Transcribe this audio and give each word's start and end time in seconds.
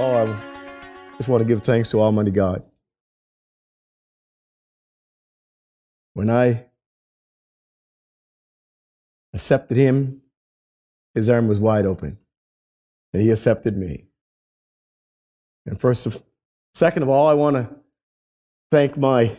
all, 0.00 0.16
I 0.16 1.16
just 1.18 1.28
want 1.28 1.42
to 1.42 1.44
give 1.44 1.62
thanks 1.62 1.90
to 1.90 2.00
Almighty 2.00 2.30
God. 2.30 2.62
When 6.14 6.30
I 6.30 6.64
accepted 9.34 9.76
Him, 9.76 10.22
His 11.14 11.28
arm 11.28 11.48
was 11.48 11.58
wide 11.58 11.84
open, 11.86 12.18
and 13.12 13.22
He 13.22 13.30
accepted 13.30 13.76
me. 13.76 14.06
And 15.66 15.78
first 15.78 16.06
of, 16.06 16.22
second 16.74 17.02
of 17.02 17.10
all, 17.10 17.28
I 17.28 17.34
want 17.34 17.56
to 17.56 17.68
thank 18.70 18.96
my 18.96 19.36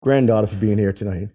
granddaughter 0.00 0.46
for 0.46 0.56
being 0.56 0.78
here 0.78 0.92
tonight. 0.92 1.30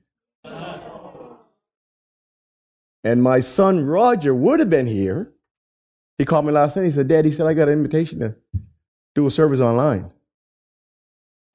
And 3.03 3.21
my 3.23 3.39
son 3.41 3.85
Roger 3.85 4.33
would 4.33 4.59
have 4.59 4.69
been 4.69 4.87
here. 4.87 5.33
He 6.19 6.25
called 6.25 6.45
me 6.45 6.51
last 6.51 6.75
night. 6.75 6.85
He 6.85 6.91
said, 6.91 7.07
Dad, 7.07 7.23
he 7.23 7.31
said, 7.31 7.47
I 7.47 7.53
got 7.53 7.69
an 7.69 7.75
invitation 7.75 8.19
to 8.19 8.35
do 9.15 9.25
a 9.25 9.31
service 9.31 9.61
online. 9.61 10.11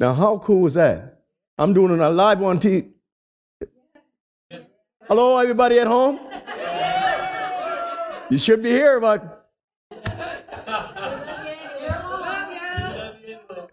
Now, 0.00 0.14
how 0.14 0.38
cool 0.38 0.62
was 0.62 0.74
that? 0.74 1.20
I'm 1.59 1.74
doing 1.74 1.92
it 1.92 2.02
live 2.02 2.42
on 2.42 2.59
TV. 2.59 2.88
Hello, 5.06 5.38
everybody 5.38 5.78
at 5.78 5.86
home? 5.86 6.19
You 8.30 8.38
should 8.38 8.62
be 8.62 8.70
here, 8.70 9.00
but 9.00 9.50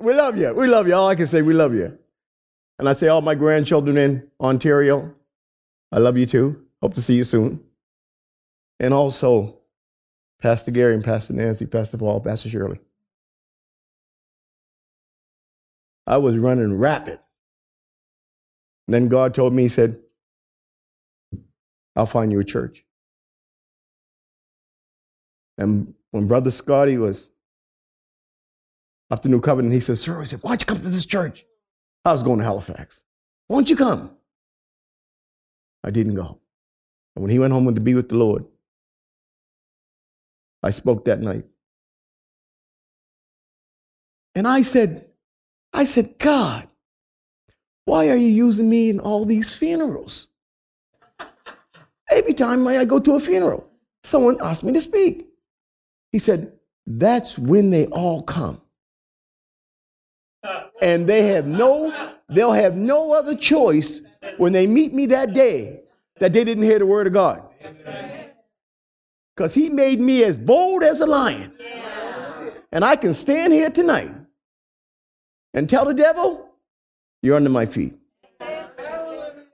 we 0.01 0.13
love 0.13 0.37
you. 0.37 0.53
We 0.53 0.67
love 0.67 0.89
you. 0.89 0.93
All 0.93 1.07
I 1.07 1.15
can 1.15 1.25
say, 1.25 1.41
we 1.41 1.53
love 1.53 1.73
you. 1.73 1.97
And 2.79 2.89
I 2.89 2.93
say, 2.93 3.07
all 3.07 3.21
my 3.21 3.33
grandchildren 3.33 3.97
in 3.97 4.27
Ontario, 4.41 5.15
I 5.89 5.99
love 5.99 6.17
you 6.17 6.25
too. 6.25 6.65
Hope 6.81 6.93
to 6.95 7.01
see 7.01 7.15
you 7.15 7.23
soon. 7.23 7.63
And 8.81 8.93
also, 8.93 9.60
Pastor 10.41 10.71
Gary 10.71 10.95
and 10.95 11.03
Pastor 11.03 11.33
Nancy, 11.33 11.65
Pastor 11.65 11.97
Paul, 11.97 12.19
Pastor 12.19 12.49
Shirley. 12.49 12.79
I 16.07 16.17
was 16.17 16.37
running 16.37 16.77
rapid. 16.77 17.19
Then 18.87 19.07
God 19.07 19.33
told 19.33 19.53
me, 19.53 19.63
He 19.63 19.69
said, 19.69 19.99
I'll 21.95 22.05
find 22.05 22.31
you 22.31 22.39
a 22.39 22.43
church. 22.43 22.83
And 25.57 25.93
when 26.11 26.27
Brother 26.27 26.51
Scotty 26.51 26.97
was 26.97 27.29
up 29.11 29.21
to 29.21 29.29
New 29.29 29.41
Covenant, 29.41 29.73
he 29.73 29.79
said, 29.79 29.97
Sir, 29.97 30.19
he 30.19 30.25
said, 30.25 30.39
why 30.41 30.51
don't 30.51 30.61
you 30.61 30.65
come 30.65 30.77
to 30.77 30.83
this 30.89 31.05
church? 31.05 31.45
I 32.03 32.13
was 32.13 32.23
going 32.23 32.39
to 32.39 32.45
Halifax. 32.45 33.01
Why 33.47 33.57
don't 33.57 33.69
you 33.69 33.75
come? 33.75 34.11
I 35.83 35.91
didn't 35.91 36.15
go. 36.15 36.39
And 37.15 37.23
when 37.23 37.31
he 37.31 37.39
went 37.39 37.53
home 37.53 37.73
to 37.73 37.81
be 37.81 37.93
with 37.93 38.09
the 38.09 38.15
Lord, 38.15 38.45
I 40.63 40.71
spoke 40.71 41.05
that 41.05 41.19
night. 41.19 41.45
And 44.35 44.47
I 44.47 44.61
said, 44.61 45.05
I 45.73 45.85
said, 45.85 46.17
God, 46.17 46.67
why 47.85 48.09
are 48.09 48.15
you 48.15 48.27
using 48.27 48.69
me 48.69 48.89
in 48.89 48.99
all 48.99 49.25
these 49.25 49.53
funerals? 49.53 50.27
Every 52.09 52.33
time 52.33 52.67
I 52.67 52.85
go 52.85 52.99
to 52.99 53.15
a 53.15 53.19
funeral, 53.19 53.67
someone 54.03 54.37
asked 54.41 54.63
me 54.63 54.73
to 54.73 54.81
speak. 54.81 55.27
He 56.11 56.19
said, 56.19 56.53
That's 56.85 57.37
when 57.37 57.69
they 57.69 57.87
all 57.87 58.21
come. 58.23 58.61
And 60.81 61.07
they 61.07 61.23
have 61.27 61.45
no, 61.45 62.13
they'll 62.29 62.51
have 62.51 62.75
no 62.75 63.13
other 63.13 63.35
choice 63.35 64.01
when 64.37 64.51
they 64.51 64.67
meet 64.67 64.93
me 64.93 65.05
that 65.07 65.33
day 65.33 65.81
that 66.19 66.33
they 66.33 66.43
didn't 66.43 66.63
hear 66.63 66.79
the 66.79 66.85
word 66.85 67.07
of 67.07 67.13
God. 67.13 67.43
Because 69.41 69.55
he 69.55 69.71
made 69.71 69.99
me 69.99 70.23
as 70.23 70.37
bold 70.37 70.83
as 70.83 71.01
a 71.01 71.07
lion. 71.07 71.51
And 72.71 72.85
I 72.85 72.95
can 72.95 73.15
stand 73.15 73.53
here 73.53 73.71
tonight 73.71 74.13
and 75.55 75.67
tell 75.67 75.83
the 75.83 75.95
devil, 75.95 76.47
You're 77.23 77.37
under 77.37 77.49
my 77.49 77.65
feet. 77.65 77.97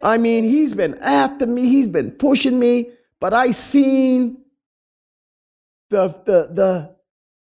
I 0.01 0.17
mean, 0.17 0.43
he's 0.43 0.73
been 0.73 0.95
after 0.95 1.47
me, 1.47 1.69
he's 1.69 1.87
been 1.87 2.11
pushing 2.11 2.59
me, 2.59 2.89
but 3.21 3.33
I 3.33 3.51
seen 3.51 4.39
the, 5.89 6.09
the, 6.25 6.49
the, 6.51 6.95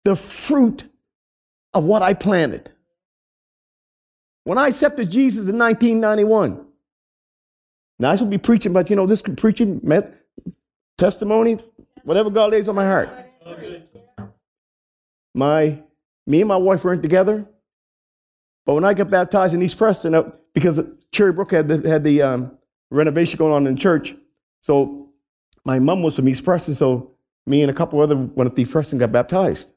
the 0.05 0.15
fruit 0.15 0.85
of 1.73 1.83
what 1.83 2.01
I 2.01 2.13
planted. 2.13 2.71
When 4.45 4.57
I 4.57 4.69
accepted 4.69 5.11
Jesus 5.11 5.49
in 5.49 5.57
1991, 5.57 6.65
now 7.99 8.11
I 8.11 8.15
should 8.15 8.29
be 8.29 8.37
preaching, 8.37 8.71
but 8.71 8.89
you 8.89 8.95
know, 8.95 9.05
this 9.05 9.21
preaching, 9.21 9.81
testimony, 10.97 11.59
whatever 12.03 12.29
God 12.29 12.51
lays 12.51 12.67
on 12.67 12.75
my 12.75 12.85
heart. 12.85 13.09
My, 15.33 15.81
me 16.27 16.41
and 16.41 16.47
my 16.47 16.57
wife 16.57 16.83
weren't 16.83 17.01
together, 17.01 17.45
but 18.65 18.73
when 18.73 18.83
I 18.85 18.93
got 18.93 19.09
baptized 19.09 19.53
in 19.53 19.61
East 19.61 19.77
Preston, 19.77 20.13
uh, 20.13 20.31
because 20.53 20.81
Cherry 21.11 21.31
Brook 21.31 21.51
had 21.51 21.67
the, 21.67 21.87
had 21.87 22.03
the 22.03 22.21
um, 22.21 22.57
renovation 22.89 23.37
going 23.37 23.53
on 23.53 23.67
in 23.67 23.77
church, 23.77 24.13
so 24.61 25.09
my 25.65 25.79
mom 25.79 26.03
was 26.03 26.15
from 26.15 26.27
East 26.27 26.43
Preston, 26.43 26.75
so 26.75 27.11
me 27.45 27.61
and 27.61 27.71
a 27.71 27.73
couple 27.73 28.01
other 28.01 28.15
went 28.15 28.49
at 28.49 28.55
the 28.55 28.63
East 28.63 28.71
Preston 28.71 28.99
got 28.99 29.11
baptized. 29.11 29.69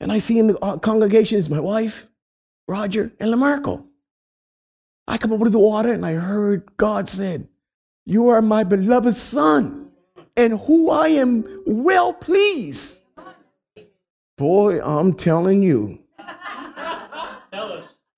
And 0.00 0.12
I 0.12 0.18
see 0.18 0.38
in 0.38 0.48
the 0.48 0.58
uh, 0.58 0.78
congregation 0.78 1.38
is 1.38 1.48
my 1.48 1.60
wife, 1.60 2.08
Roger, 2.68 3.12
and 3.18 3.32
Lamarco. 3.32 3.86
I 5.06 5.18
come 5.18 5.32
over 5.32 5.44
to 5.44 5.50
the 5.50 5.58
water 5.58 5.92
and 5.92 6.04
I 6.04 6.14
heard 6.14 6.76
God 6.76 7.08
said, 7.08 7.48
You 8.04 8.28
are 8.28 8.42
my 8.42 8.64
beloved 8.64 9.16
son, 9.16 9.90
and 10.36 10.58
who 10.60 10.90
I 10.90 11.08
am 11.08 11.62
well 11.66 12.12
pleased. 12.12 12.98
Boy, 14.36 14.80
I'm 14.82 15.14
telling 15.14 15.62
you. 15.62 16.00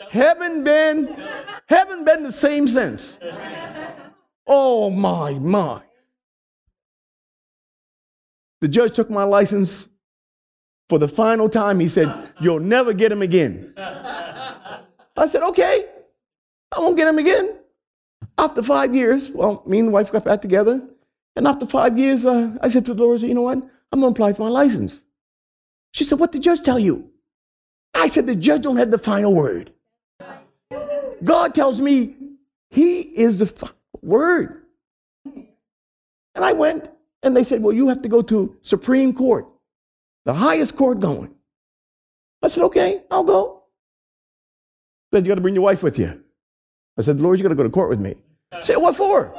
Haven't 0.09 0.65
been, 0.65 1.28
haven't 1.69 2.04
been 2.04 2.22
the 2.22 2.32
same 2.32 2.66
since. 2.66 3.19
Oh 4.47 4.88
my, 4.91 5.34
my. 5.34 5.82
The 8.60 8.69
judge 8.69 8.94
took 8.94 9.10
my 9.10 9.25
license 9.25 9.88
for 10.88 10.98
the 10.98 11.09
final 11.09 11.48
time. 11.48 11.81
He 11.81 11.88
said, 11.88 12.31
You'll 12.41 12.60
never 12.60 12.93
get 12.93 13.12
him 13.12 13.21
again. 13.21 13.75
I 13.77 15.27
said, 15.28 15.43
Okay, 15.43 15.84
I 16.75 16.81
won't 16.81 16.97
get 16.97 17.09
him 17.09 17.19
again. 17.19 17.59
After 18.38 18.62
five 18.62 18.94
years, 18.94 19.31
well, 19.31 19.62
me 19.66 19.81
and 19.81 19.88
the 19.88 19.93
wife 19.93 20.12
got 20.12 20.25
back 20.25 20.41
together. 20.41 20.83
And 21.36 21.47
after 21.47 21.66
five 21.66 21.98
years, 21.98 22.24
uh, 22.24 22.56
I 22.62 22.69
said 22.70 22.86
to 22.86 22.94
the 22.94 23.02
Lord, 23.04 23.20
You 23.20 23.34
know 23.34 23.42
what? 23.42 23.58
I'm 23.92 24.00
going 24.00 24.14
to 24.14 24.16
apply 24.16 24.32
for 24.32 24.42
my 24.42 24.48
license. 24.48 25.00
She 25.92 26.02
said, 26.02 26.19
What 26.19 26.32
did 26.32 26.41
the 26.41 26.44
judge 26.44 26.62
tell 26.62 26.78
you? 26.78 27.10
I 27.94 28.08
said, 28.08 28.26
The 28.26 28.34
judge 28.34 28.62
don't 28.62 28.78
have 28.78 28.91
the 28.91 28.98
final 28.98 29.34
word. 29.34 29.72
God 31.22 31.54
tells 31.54 31.80
me 31.80 32.14
he 32.70 33.00
is 33.00 33.38
the 33.38 33.47
final 33.47 33.76
word. 34.02 34.62
And 35.24 36.44
I 36.44 36.52
went 36.52 36.91
and 37.22 37.36
they 37.36 37.44
said, 37.44 37.62
Well, 37.62 37.74
you 37.74 37.88
have 37.88 38.03
to 38.03 38.08
go 38.08 38.22
to 38.22 38.56
Supreme 38.62 39.12
Court, 39.12 39.47
the 40.24 40.34
highest 40.34 40.76
court 40.76 41.00
going. 41.00 41.34
I 42.42 42.48
said, 42.48 42.64
Okay, 42.64 43.03
I'll 43.10 43.24
go. 43.24 43.62
Said, 45.12 45.24
You 45.24 45.30
got 45.30 45.36
to 45.36 45.41
bring 45.42 45.54
your 45.54 45.64
wife 45.64 45.82
with 45.82 45.98
you. 45.98 46.22
I 46.98 47.03
said, 47.03 47.20
Lord, 47.20 47.38
you 47.38 47.42
got 47.42 47.50
to 47.50 47.54
go 47.54 47.62
to 47.62 47.70
court 47.70 47.91
with 47.91 48.00
me. 48.00 48.16
Said, 48.60 48.76
What 48.76 48.97
for? 48.97 49.32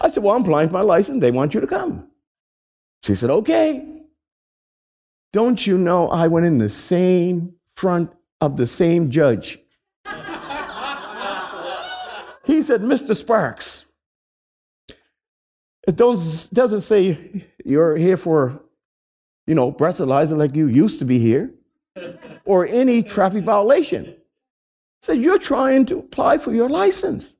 I 0.00 0.08
said, 0.08 0.22
Well, 0.22 0.34
I'm 0.34 0.42
applying 0.42 0.68
for 0.68 0.74
my 0.74 0.80
license. 0.80 1.20
They 1.20 1.30
want 1.30 1.54
you 1.54 1.60
to 1.60 1.66
come. 1.66 2.08
She 3.02 3.14
said, 3.14 3.30
Okay. 3.30 3.86
Don't 5.32 5.64
you 5.64 5.78
know 5.78 6.08
I 6.08 6.26
went 6.26 6.46
in 6.46 6.58
the 6.58 6.68
same 6.68 7.54
front 7.76 8.10
of 8.40 8.56
the 8.56 8.66
same 8.66 9.10
judge? 9.10 9.60
he 12.44 12.62
said, 12.62 12.80
Mr. 12.80 13.14
Sparks, 13.14 13.84
it 15.86 15.96
doesn't 15.96 16.80
say 16.80 17.46
you're 17.64 17.96
here 17.96 18.16
for, 18.16 18.60
you 19.46 19.54
know, 19.54 19.70
breathalyzer 19.70 20.36
like 20.36 20.56
you 20.56 20.66
used 20.66 20.98
to 20.98 21.04
be 21.04 21.20
here 21.20 21.54
or 22.44 22.66
any 22.66 23.02
traffic 23.02 23.44
violation. 23.44 24.06
He 24.06 24.14
said, 25.02 25.22
You're 25.22 25.38
trying 25.38 25.86
to 25.86 25.98
apply 25.98 26.38
for 26.38 26.52
your 26.52 26.68
license. 26.68 27.36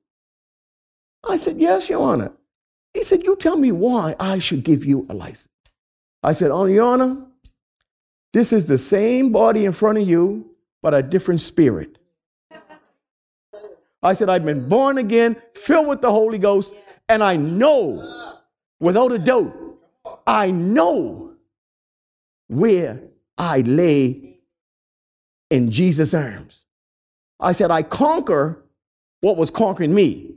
I 1.29 1.37
said, 1.37 1.61
Yes, 1.61 1.89
Your 1.89 2.03
Honor. 2.03 2.33
He 2.95 3.05
said, 3.05 3.25
You 3.25 3.37
tell 3.37 3.57
me 3.57 3.73
why 3.73 4.17
I 4.19 4.39
should 4.39 4.65
give 4.65 4.85
you 4.85 5.07
a 5.09 5.15
license. 5.15 5.49
I 6.23 6.33
said, 6.33 6.51
Oh, 6.51 6.67
Your 6.67 6.85
Honor, 6.85 7.17
this 8.33 8.53
is 8.53 8.67
the 8.67 8.79
same 8.79 9.33
body 9.33 9.65
in 9.65 9.73
front 9.73 9.99
of 9.99 10.09
you, 10.09 10.51
but 10.83 10.95
a 10.95 11.03
different 11.03 11.41
spirit. 11.41 11.99
I 14.03 14.15
said, 14.15 14.29
I've 14.29 14.45
been 14.45 14.69
born 14.69 14.99
again, 14.99 15.37
filled 15.55 15.89
with 15.89 16.01
the 16.01 16.11
Holy 16.11 16.39
Ghost, 16.39 16.73
and 17.09 17.23
I 17.23 17.37
know, 17.37 18.39
without 18.79 19.13
a 19.13 19.19
doubt, 19.19 19.55
I 20.27 20.51
know 20.51 21.35
where 22.49 23.01
I 23.37 23.61
lay 23.61 24.39
in 25.51 25.71
Jesus' 25.71 26.15
arms. 26.15 26.61
I 27.39 27.53
said, 27.53 27.71
I 27.71 27.83
conquer 27.83 28.65
what 29.21 29.37
was 29.37 29.51
conquering 29.51 29.95
me. 29.95 30.35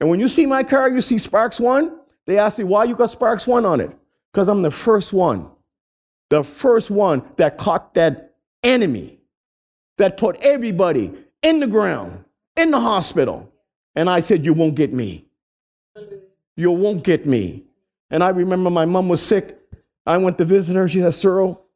And 0.00 0.08
when 0.08 0.20
you 0.20 0.28
see 0.28 0.46
my 0.46 0.62
car, 0.62 0.88
you 0.88 1.00
see 1.00 1.18
Sparks 1.18 1.58
1, 1.58 1.98
they 2.26 2.38
ask 2.38 2.58
me, 2.58 2.64
why 2.64 2.84
you 2.84 2.94
got 2.94 3.10
Sparks 3.10 3.46
1 3.46 3.64
on 3.64 3.80
it? 3.80 3.90
Because 4.32 4.48
I'm 4.48 4.62
the 4.62 4.70
first 4.70 5.12
one 5.12 5.50
the 6.28 6.44
first 6.44 6.90
one 6.90 7.22
that 7.36 7.58
caught 7.58 7.94
that 7.94 8.34
enemy, 8.62 9.18
that 9.96 10.16
put 10.16 10.36
everybody 10.36 11.12
in 11.42 11.60
the 11.60 11.66
ground, 11.66 12.24
in 12.56 12.70
the 12.70 12.80
hospital. 12.80 13.52
And 13.94 14.08
I 14.08 14.20
said, 14.20 14.44
You 14.44 14.52
won't 14.52 14.74
get 14.74 14.92
me. 14.92 15.26
You 16.56 16.70
won't 16.70 17.04
get 17.04 17.26
me. 17.26 17.64
And 18.10 18.22
I 18.22 18.30
remember 18.30 18.70
my 18.70 18.84
mom 18.84 19.08
was 19.08 19.22
sick. 19.22 19.58
I 20.06 20.16
went 20.18 20.38
to 20.38 20.44
visit 20.44 20.76
her. 20.76 20.88
She 20.88 21.00
said, 21.00 21.14
Cyril, 21.14 21.66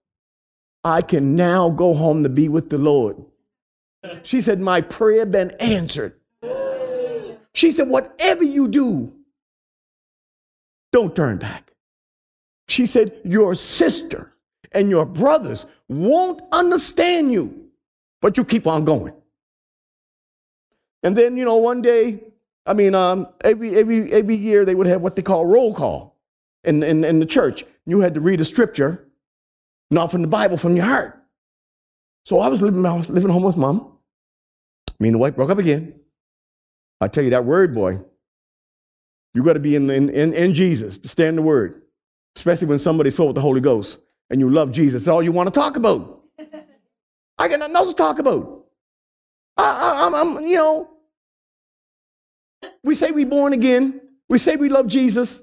I 0.85 1.03
can 1.03 1.37
now 1.37 1.71
go 1.71 1.95
home 1.95 2.23
to 2.23 2.29
be 2.29 2.49
with 2.49 2.71
the 2.71 2.79
Lord. 2.79 3.17
She 4.23 4.41
said, 4.41 4.61
My 4.61 4.81
prayer 4.81 5.27
been 5.27 5.51
answered. 5.61 6.15
She 7.55 7.71
said, 7.71 7.89
Whatever 7.89 8.45
you 8.45 8.69
do, 8.69 9.13
don't 10.93 11.15
turn 11.15 11.39
back. 11.39 11.73
She 12.69 12.87
said, 12.87 13.21
Your 13.25 13.55
sister 13.55 14.33
and 14.73 14.89
your 14.89 15.05
brothers 15.05 15.67
won't 15.89 16.41
understand 16.53 17.33
you, 17.33 17.69
but 18.21 18.37
you 18.37 18.45
keep 18.45 18.67
on 18.67 18.85
going. 18.85 19.15
And 21.03 21.17
then, 21.17 21.37
you 21.37 21.45
know, 21.45 21.57
one 21.57 21.83
day, 21.83 22.21
I 22.65 22.75
mean, 22.75 22.95
um, 22.95 23.27
every, 23.43 23.77
every, 23.77 24.13
every 24.13 24.37
year 24.37 24.65
they 24.65 24.75
would 24.75 24.87
have 24.87 25.03
what 25.03 25.17
they 25.17 25.23
call 25.23 25.45
roll 25.45 25.75
call 25.75 26.17
in, 26.65 26.83
in, 26.83 27.05
in 27.05 27.19
the 27.19 27.27
church. 27.27 27.65
You 27.87 28.01
had 28.01 28.15
to 28.15 28.21
read 28.21 28.41
a 28.41 28.45
scripture, 28.45 29.09
not 29.91 30.11
from 30.11 30.23
the 30.23 30.29
Bible, 30.29 30.57
from 30.57 30.77
your 30.77 30.85
heart. 30.85 31.21
So 32.25 32.39
I 32.39 32.49
was 32.49 32.63
living, 32.63 32.83
living 32.83 33.31
home 33.31 33.43
with 33.43 33.57
mom. 33.57 33.99
Me 35.01 35.09
and 35.09 35.17
the 35.17 35.19
wife 35.19 35.35
broke 35.35 35.51
up 35.51 35.59
again. 35.59 35.95
I 37.03 37.09
tell 37.09 37.25
you, 37.25 37.31
that 37.31 37.45
word, 37.45 37.75
boy, 37.75 38.01
you 39.35 39.43
got 39.43 39.55
to 39.55 39.61
be 39.61 39.75
in, 39.75 39.91
in, 39.91 40.09
in, 40.11 40.33
in 40.35 40.55
Jesus 40.55 40.99
to 40.99 41.09
stand 41.09 41.37
the 41.37 41.43
word, 41.43 41.83
especially 42.37 42.69
when 42.69 42.79
somebody's 42.79 43.17
filled 43.17 43.31
with 43.31 43.35
the 43.37 43.41
Holy 43.41 43.61
Ghost 43.61 43.99
and 44.31 44.41
you 44.41 44.49
love 44.51 44.73
Jesus. 44.73 45.03
That's 45.03 45.09
all 45.09 45.23
you 45.23 45.33
want 45.33 45.53
to 45.53 45.59
talk 45.59 45.77
about. 45.77 46.23
I 47.39 47.49
got 47.49 47.59
nothing 47.59 47.77
else 47.77 47.89
to 47.89 47.95
talk 47.95 48.19
about. 48.19 48.67
I, 49.57 50.11
I, 50.13 50.21
I'm, 50.21 50.47
you 50.47 50.57
know, 50.57 50.91
we 52.85 52.95
say 52.95 53.11
we 53.11 53.25
born 53.25 53.53
again. 53.53 54.01
We 54.29 54.39
say 54.39 54.57
we 54.57 54.69
love 54.69 54.87
Jesus. 54.87 55.43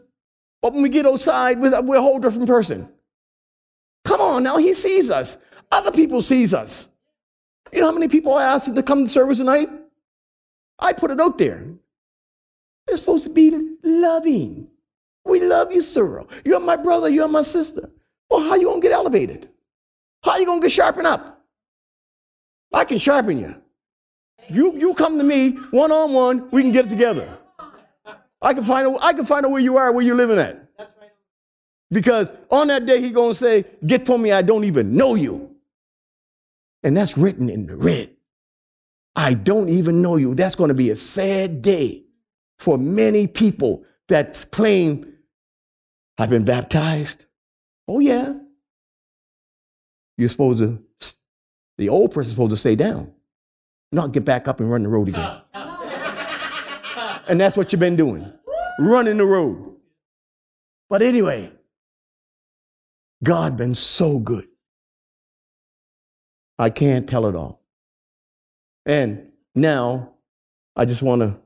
But 0.61 0.73
when 0.73 0.81
we 0.81 0.89
get 0.89 1.05
outside, 1.05 1.59
we're 1.59 1.97
a 1.97 2.01
whole 2.01 2.19
different 2.19 2.47
person. 2.47 2.89
Come 4.05 4.21
on 4.21 4.43
now, 4.43 4.57
he 4.57 4.73
sees 4.73 5.09
us. 5.09 5.37
Other 5.71 5.91
people 5.91 6.21
sees 6.21 6.53
us. 6.53 6.87
You 7.71 7.81
know 7.81 7.87
how 7.87 7.91
many 7.91 8.07
people 8.07 8.33
I 8.33 8.45
asked 8.45 8.73
to 8.73 8.83
come 8.83 9.03
to 9.03 9.09
service 9.09 9.37
tonight? 9.39 9.69
I 10.79 10.93
put 10.93 11.11
it 11.11 11.19
out 11.19 11.37
there. 11.37 11.65
They're 12.87 12.97
supposed 12.97 13.25
to 13.25 13.29
be 13.29 13.75
loving. 13.83 14.67
We 15.25 15.41
love 15.41 15.71
you, 15.71 15.81
Cyril. 15.81 16.29
You're 16.43 16.59
my 16.59 16.75
brother. 16.75 17.09
You're 17.09 17.27
my 17.27 17.43
sister. 17.43 17.89
Well, 18.29 18.41
how 18.41 18.55
you 18.55 18.65
gonna 18.65 18.81
get 18.81 18.91
elevated? 18.91 19.49
How 20.23 20.37
you 20.37 20.45
gonna 20.45 20.61
get 20.61 20.71
sharpened 20.71 21.07
up? 21.07 21.45
I 22.73 22.85
can 22.85 22.97
sharpen 22.97 23.39
you. 23.39 23.55
You, 24.47 24.77
you 24.77 24.93
come 24.93 25.17
to 25.17 25.23
me 25.23 25.51
one 25.71 25.91
on 25.91 26.13
one, 26.13 26.49
we 26.51 26.61
can 26.61 26.71
get 26.71 26.85
it 26.85 26.89
together. 26.89 27.37
I 28.41 28.53
can 28.53 28.63
find 28.63 28.87
a, 28.87 29.03
I 29.03 29.13
can 29.13 29.25
find 29.25 29.45
out 29.45 29.51
where 29.51 29.61
you 29.61 29.77
are, 29.77 29.91
where 29.91 30.03
you're 30.03 30.15
living 30.15 30.39
at. 30.39 30.65
Because 31.91 32.31
on 32.49 32.67
that 32.67 32.85
day, 32.85 33.01
he 33.01 33.09
gonna 33.09 33.35
say, 33.35 33.65
"Get 33.85 34.05
for 34.05 34.17
me, 34.17 34.31
I 34.31 34.43
don't 34.43 34.63
even 34.63 34.95
know 34.95 35.15
you," 35.15 35.55
and 36.83 36.95
that's 36.95 37.17
written 37.17 37.49
in 37.49 37.65
the 37.65 37.75
red. 37.75 38.11
I 39.15 39.33
don't 39.33 39.69
even 39.69 40.01
know 40.01 40.15
you. 40.15 40.35
That's 40.35 40.55
going 40.55 40.69
to 40.69 40.73
be 40.73 40.89
a 40.89 40.95
sad 40.95 41.61
day 41.61 42.03
for 42.57 42.77
many 42.77 43.27
people 43.27 43.83
that 44.07 44.45
claim, 44.51 45.13
"I've 46.17 46.29
been 46.29 46.45
baptized." 46.45 47.25
Oh 47.87 47.99
yeah. 47.99 48.33
You're 50.17 50.29
supposed 50.29 50.59
to. 50.59 50.83
The 51.77 51.89
old 51.89 52.11
person's 52.11 52.33
supposed 52.33 52.51
to 52.51 52.57
stay 52.57 52.75
down, 52.75 53.13
not 53.91 54.11
get 54.11 54.25
back 54.25 54.47
up 54.47 54.59
and 54.59 54.69
run 54.69 54.83
the 54.83 54.89
road 54.89 55.07
again. 55.09 55.41
and 57.27 57.39
that's 57.39 57.55
what 57.55 57.71
you've 57.71 57.79
been 57.79 57.95
doing, 57.95 58.31
running 58.79 59.17
the 59.17 59.25
road. 59.25 59.75
But 60.89 61.01
anyway. 61.01 61.53
God 63.23 63.57
been 63.57 63.75
so 63.75 64.17
good. 64.17 64.47
I 66.57 66.69
can't 66.69 67.07
tell 67.07 67.25
it 67.27 67.35
all. 67.35 67.58
And 68.89 69.33
now 69.53 70.15
I 70.75 70.85
just 70.85 71.03
want 71.03 71.21
to 71.21 71.37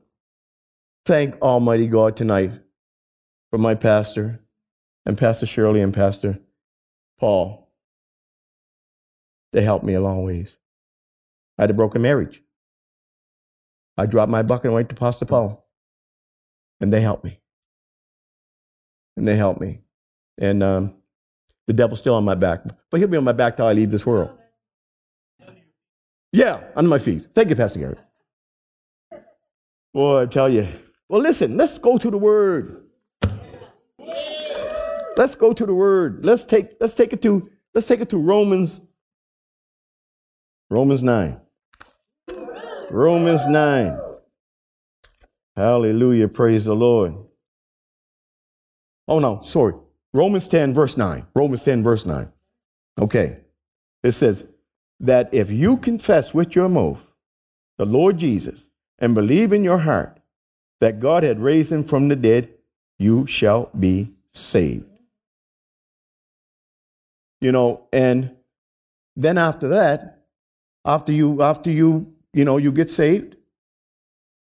thank 1.04 1.38
Almighty 1.42 1.86
God 1.86 2.16
tonight 2.16 2.52
for 3.50 3.58
my 3.58 3.74
pastor 3.74 4.40
and 5.04 5.18
Pastor 5.18 5.44
Shirley 5.44 5.82
and 5.82 5.92
Pastor 5.92 6.38
Paul. 7.20 7.70
They 9.52 9.60
helped 9.60 9.84
me 9.84 9.92
a 9.92 10.00
long 10.00 10.24
ways. 10.24 10.56
I 11.58 11.64
had 11.64 11.70
a 11.70 11.74
broken 11.74 12.00
marriage. 12.00 12.42
I 13.98 14.06
dropped 14.06 14.32
my 14.32 14.42
bucket 14.42 14.64
and 14.64 14.74
went 14.74 14.88
to 14.88 14.94
Pastor 14.94 15.26
Paul. 15.26 15.68
And 16.80 16.90
they 16.90 17.02
helped 17.02 17.24
me. 17.24 17.40
And 19.18 19.28
they 19.28 19.36
helped 19.36 19.60
me. 19.60 19.80
And 20.38 20.62
um, 20.62 20.94
the 21.66 21.74
devil's 21.74 22.00
still 22.00 22.14
on 22.14 22.24
my 22.24 22.36
back, 22.36 22.62
but 22.90 23.00
he'll 23.00 23.08
be 23.08 23.18
on 23.18 23.24
my 23.24 23.32
back 23.32 23.58
till 23.58 23.66
I 23.66 23.74
leave 23.74 23.90
this 23.90 24.06
world. 24.06 24.30
Yeah, 26.34 26.64
under 26.74 26.90
my 26.90 26.98
feet. 26.98 27.28
Thank 27.32 27.50
you, 27.50 27.54
Pastor 27.54 27.78
Gary. 27.78 27.96
Boy, 29.92 30.22
I 30.22 30.26
tell 30.26 30.48
you. 30.48 30.66
Well, 31.08 31.22
listen, 31.22 31.56
let's 31.56 31.78
go 31.78 31.96
to 31.96 32.10
the 32.10 32.18
word. 32.18 32.82
Let's 35.16 35.36
go 35.36 35.52
to 35.52 35.64
the 35.64 35.72
word. 35.72 36.26
Let's 36.26 36.44
take 36.44 36.72
let's 36.80 36.94
take 36.94 37.12
it 37.12 37.22
to 37.22 37.48
let's 37.72 37.86
take 37.86 38.00
it 38.00 38.08
to 38.08 38.18
Romans 38.18 38.80
Romans 40.70 41.04
9. 41.04 41.40
Romans 42.90 43.46
9. 43.46 44.00
Hallelujah. 45.54 46.26
Praise 46.26 46.64
the 46.64 46.74
Lord. 46.74 47.14
Oh 49.06 49.20
no, 49.20 49.40
sorry. 49.44 49.74
Romans 50.12 50.48
10, 50.48 50.74
verse 50.74 50.96
9. 50.96 51.28
Romans 51.32 51.62
10, 51.62 51.84
verse 51.84 52.04
9. 52.04 52.28
Okay. 52.98 53.38
It 54.02 54.12
says 54.12 54.44
that 55.00 55.32
if 55.32 55.50
you 55.50 55.76
confess 55.76 56.32
with 56.32 56.54
your 56.54 56.68
mouth 56.68 57.00
the 57.78 57.84
Lord 57.84 58.18
Jesus 58.18 58.68
and 58.98 59.14
believe 59.14 59.52
in 59.52 59.64
your 59.64 59.78
heart 59.78 60.18
that 60.80 61.00
God 61.00 61.22
had 61.22 61.40
raised 61.40 61.72
him 61.72 61.84
from 61.84 62.08
the 62.08 62.16
dead, 62.16 62.48
you 62.98 63.26
shall 63.26 63.70
be 63.78 64.10
saved. 64.32 64.86
You 67.40 67.52
know, 67.52 67.86
and 67.92 68.30
then 69.16 69.38
after 69.38 69.68
that, 69.68 70.24
after 70.84 71.12
you, 71.12 71.42
after 71.42 71.70
you, 71.70 72.12
you 72.32 72.44
know, 72.44 72.56
you 72.56 72.72
get 72.72 72.90
saved, 72.90 73.36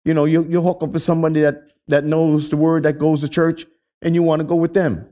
you 0.05 0.13
know, 0.13 0.25
you, 0.25 0.45
you 0.45 0.61
hook 0.61 0.81
up 0.81 0.91
with 0.91 1.03
somebody 1.03 1.41
that, 1.41 1.71
that 1.87 2.03
knows 2.03 2.49
the 2.49 2.57
word, 2.57 2.83
that 2.83 2.97
goes 2.97 3.21
to 3.21 3.29
church, 3.29 3.65
and 4.01 4.15
you 4.15 4.23
want 4.23 4.39
to 4.39 4.45
go 4.45 4.55
with 4.55 4.73
them. 4.73 5.07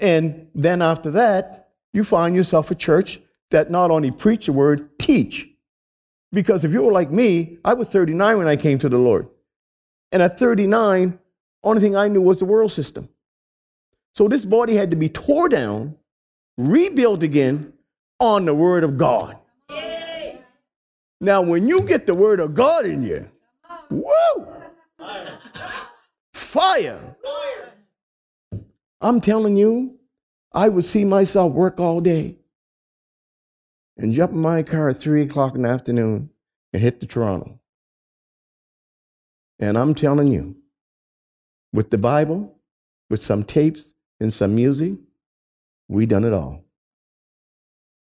And 0.00 0.48
then 0.54 0.82
after 0.82 1.10
that, 1.12 1.70
you 1.92 2.04
find 2.04 2.34
yourself 2.34 2.70
a 2.70 2.74
church 2.74 3.20
that 3.52 3.70
not 3.70 3.90
only 3.90 4.10
preach 4.10 4.46
the 4.46 4.52
word, 4.52 4.98
teach. 4.98 5.48
Because 6.32 6.64
if 6.64 6.72
you 6.72 6.82
were 6.82 6.92
like 6.92 7.10
me, 7.10 7.58
I 7.64 7.74
was 7.74 7.88
39 7.88 8.38
when 8.38 8.48
I 8.48 8.56
came 8.56 8.78
to 8.80 8.88
the 8.88 8.98
Lord. 8.98 9.28
And 10.10 10.22
at 10.22 10.38
39, 10.38 11.18
only 11.62 11.80
thing 11.80 11.94
I 11.94 12.08
knew 12.08 12.20
was 12.20 12.40
the 12.40 12.44
world 12.44 12.72
system. 12.72 13.08
So 14.14 14.28
this 14.28 14.44
body 14.44 14.74
had 14.74 14.90
to 14.90 14.96
be 14.96 15.08
tore 15.08 15.48
down, 15.48 15.96
rebuilt 16.58 17.22
again 17.22 17.72
on 18.18 18.44
the 18.44 18.54
word 18.54 18.84
of 18.84 18.98
God. 18.98 19.38
Yay. 19.70 20.40
Now, 21.20 21.40
when 21.42 21.66
you 21.66 21.80
get 21.80 22.06
the 22.06 22.14
word 22.14 22.40
of 22.40 22.54
God 22.54 22.84
in 22.84 23.02
you, 23.02 23.30
whoa! 23.88 24.62
Fire. 26.34 27.16
Fire. 27.24 27.72
I'm 29.00 29.20
telling 29.20 29.56
you, 29.56 29.98
I 30.52 30.68
would 30.68 30.84
see 30.84 31.04
myself 31.04 31.52
work 31.52 31.80
all 31.80 32.00
day 32.00 32.36
and 33.96 34.14
jump 34.14 34.32
in 34.32 34.38
my 34.38 34.62
car 34.62 34.88
at 34.88 34.96
three 34.96 35.22
o'clock 35.22 35.54
in 35.54 35.62
the 35.62 35.68
afternoon 35.68 36.30
and 36.72 36.82
hit 36.82 37.00
the 37.00 37.06
Toronto. 37.06 37.60
And 39.58 39.78
I'm 39.78 39.94
telling 39.94 40.28
you, 40.28 40.56
with 41.72 41.90
the 41.90 41.98
Bible, 41.98 42.58
with 43.10 43.22
some 43.22 43.44
tapes 43.44 43.94
and 44.20 44.32
some 44.32 44.54
music, 44.54 44.94
we 45.88 46.06
done 46.06 46.24
it 46.24 46.32
all. 46.32 46.64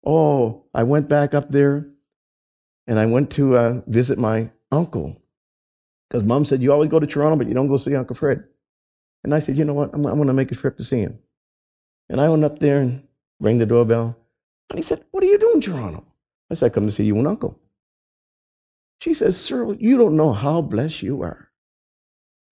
Oh, 0.04 0.64
I 0.73 0.85
went 0.85 1.09
back 1.09 1.35
up 1.35 1.50
there 1.50 1.88
and 2.87 2.99
I 2.99 3.06
went 3.06 3.30
to 3.32 3.56
uh, 3.56 3.80
visit 3.87 4.18
my 4.18 4.50
uncle 4.73 5.20
because 6.09 6.25
mom 6.25 6.44
said, 6.44 6.62
You 6.62 6.73
always 6.73 6.90
go 6.90 6.99
to 6.99 7.06
Toronto, 7.06 7.37
but 7.37 7.49
you 7.49 7.54
don't 7.54 7.66
go 7.66 7.76
see 7.76 7.94
Uncle 7.94 8.16
Fred. 8.16 8.44
And 9.25 9.35
I 9.35 9.38
said, 9.38 9.59
you 9.59 9.64
know 9.64 9.75
what? 9.75 9.90
I'm, 9.92 10.04
I'm 10.06 10.16
going 10.16 10.28
to 10.28 10.32
make 10.32 10.52
a 10.52 10.54
trip 10.54 10.76
to 10.78 10.85
see 10.85 11.00
him. 11.00 11.18
And 12.09 12.20
I 12.20 12.28
went 12.28 12.44
up 12.44 12.59
there 12.59 12.78
and 12.78 13.06
rang 13.38 13.59
the 13.59 13.66
doorbell. 13.66 14.16
And 14.70 14.78
he 14.78 14.82
said, 14.82 15.04
What 15.10 15.22
are 15.24 15.26
you 15.26 15.38
doing, 15.38 15.60
Toronto? 15.60 16.04
I 16.50 16.54
said, 16.54 16.66
I 16.66 16.68
come 16.70 16.86
to 16.86 16.92
see 16.92 17.04
you 17.04 17.16
and 17.18 17.26
uncle. 17.26 17.58
She 19.00 19.14
says, 19.14 19.36
Sir, 19.36 19.74
you 19.74 19.98
don't 19.98 20.16
know 20.16 20.32
how 20.32 20.62
blessed 20.62 21.02
you 21.02 21.22
are. 21.22 21.50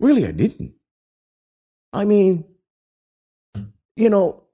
Really, 0.00 0.26
I 0.26 0.32
didn't. 0.32 0.74
I 1.92 2.04
mean, 2.04 2.44
you 3.96 4.10
know, 4.10 4.44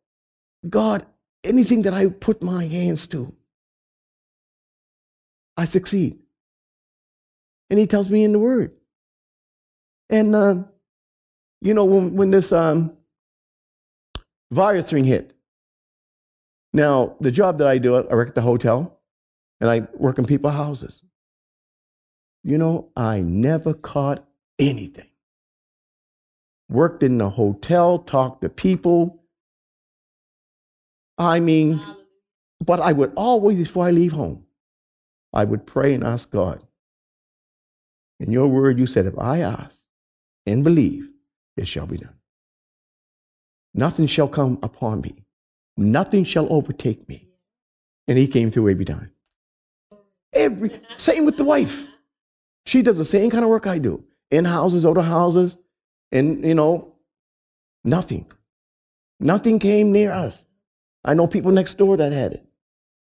God 0.69 1.05
anything 1.45 1.83
that 1.83 1.95
I 1.95 2.07
put 2.07 2.43
my 2.43 2.65
hands 2.65 3.07
to, 3.09 3.33
I 5.57 5.67
succeed. 5.67 6.19
And 7.71 7.79
he 7.79 7.87
tells 7.87 8.11
me 8.11 8.25
in 8.25 8.33
the 8.33 8.39
word. 8.39 8.73
And, 10.11 10.35
uh, 10.35 10.65
you 11.61 11.75
know, 11.75 11.85
when, 11.85 12.15
when 12.15 12.31
this 12.31 12.53
um, 12.53 12.93
virus 14.51 14.91
thing 14.91 15.05
hit, 15.05 15.34
now 16.75 17.17
the 17.21 17.31
job 17.31 17.59
that 17.59 17.67
I 17.67 17.79
do, 17.79 17.97
I 17.97 18.15
work 18.15 18.29
at 18.29 18.35
the 18.35 18.43
hotel 18.43 19.01
and 19.61 19.71
I 19.71 19.89
work 19.95 20.19
in 20.19 20.27
people's 20.27 20.55
houses. 20.55 21.03
You 22.43 22.59
know, 22.59 22.91
I 22.97 23.21
never 23.21 23.73
caught 23.73 24.27
anything. 24.59 25.09
Worked 26.69 27.03
in 27.03 27.17
the 27.19 27.31
hotel, 27.31 28.01
talked 28.01 28.43
to 28.43 28.51
people. 28.51 29.23
I 31.17 31.41
mean, 31.41 31.81
but 32.65 32.81
I 32.81 32.93
would 32.93 33.13
always, 33.17 33.57
before 33.57 33.87
I 33.87 33.91
leave 33.93 34.13
home, 34.13 34.45
I 35.33 35.45
would 35.45 35.67
pray 35.67 35.95
and 35.95 36.05
ask 36.05 36.31
God. 36.31 36.63
In 38.21 38.33
your 38.33 38.49
word, 38.49 38.79
you 38.79 38.87
said, 38.87 39.07
if 39.07 39.19
I 39.19 39.41
ask 39.41 39.79
and 40.47 40.65
believe, 40.65 41.09
it 41.57 41.67
shall 41.67 41.87
be 41.87 41.99
done. 41.99 42.17
Nothing 43.75 44.07
shall 44.07 44.29
come 44.29 44.59
upon 44.63 45.01
me, 45.01 45.24
nothing 45.77 46.25
shall 46.25 46.53
overtake 46.53 47.09
me. 47.09 47.29
And 48.07 48.19
he 48.19 48.27
came 48.27 48.51
through 48.51 48.71
every 48.71 48.85
time. 48.85 49.11
Every 50.33 50.81
same 50.97 51.25
with 51.25 51.37
the 51.37 51.45
wife. 51.45 51.87
She 52.67 52.83
does 52.83 52.99
the 52.99 53.05
same 53.05 53.31
kind 53.31 53.45
of 53.45 53.51
work 53.51 53.67
I 53.67 53.79
do. 53.79 54.05
In 54.31 54.45
houses, 54.45 54.85
out 54.85 54.97
of 54.97 55.05
houses, 55.05 55.57
and 56.11 56.45
you 56.45 56.55
know, 56.55 56.95
nothing. 57.85 58.27
Nothing 59.21 59.59
came 59.59 59.93
near 59.93 60.11
us. 60.11 60.45
I 61.05 61.15
know 61.15 61.27
people 61.27 61.53
next 61.53 61.75
door 61.75 61.97
that 61.97 62.13
had 62.13 62.33
it. 62.33 62.47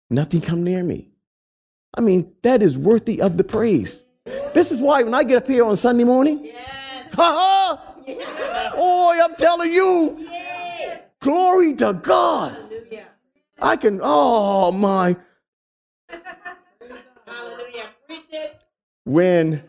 Nothing 0.09 0.41
come 0.41 0.63
near 0.63 0.83
me. 0.83 1.09
I 1.95 2.01
mean, 2.01 2.31
that 2.43 2.61
is 2.63 2.77
worthy 2.77 3.21
of 3.21 3.37
the 3.37 3.43
praise. 3.43 4.03
This 4.53 4.71
is 4.71 4.79
why 4.79 5.03
when 5.03 5.13
I 5.13 5.23
get 5.23 5.37
up 5.37 5.47
here 5.47 5.65
on 5.65 5.75
Sunday 5.75 6.03
morning, 6.03 6.45
yes. 6.45 6.55
ha 7.13 7.75
ha! 7.75 7.95
Yes. 8.05 8.73
Oh, 8.75 9.19
I'm 9.23 9.35
telling 9.35 9.73
you, 9.73 10.17
yes. 10.19 10.48
Glory 11.21 11.73
to 11.75 11.93
God. 11.93 12.53
Hallelujah. 12.53 13.07
I 13.61 13.75
can, 13.75 13.99
oh 14.01 14.71
my. 14.71 15.15
Hallelujah. 17.27 17.89
Preach 18.05 18.25
it. 18.31 18.59
When 19.05 19.63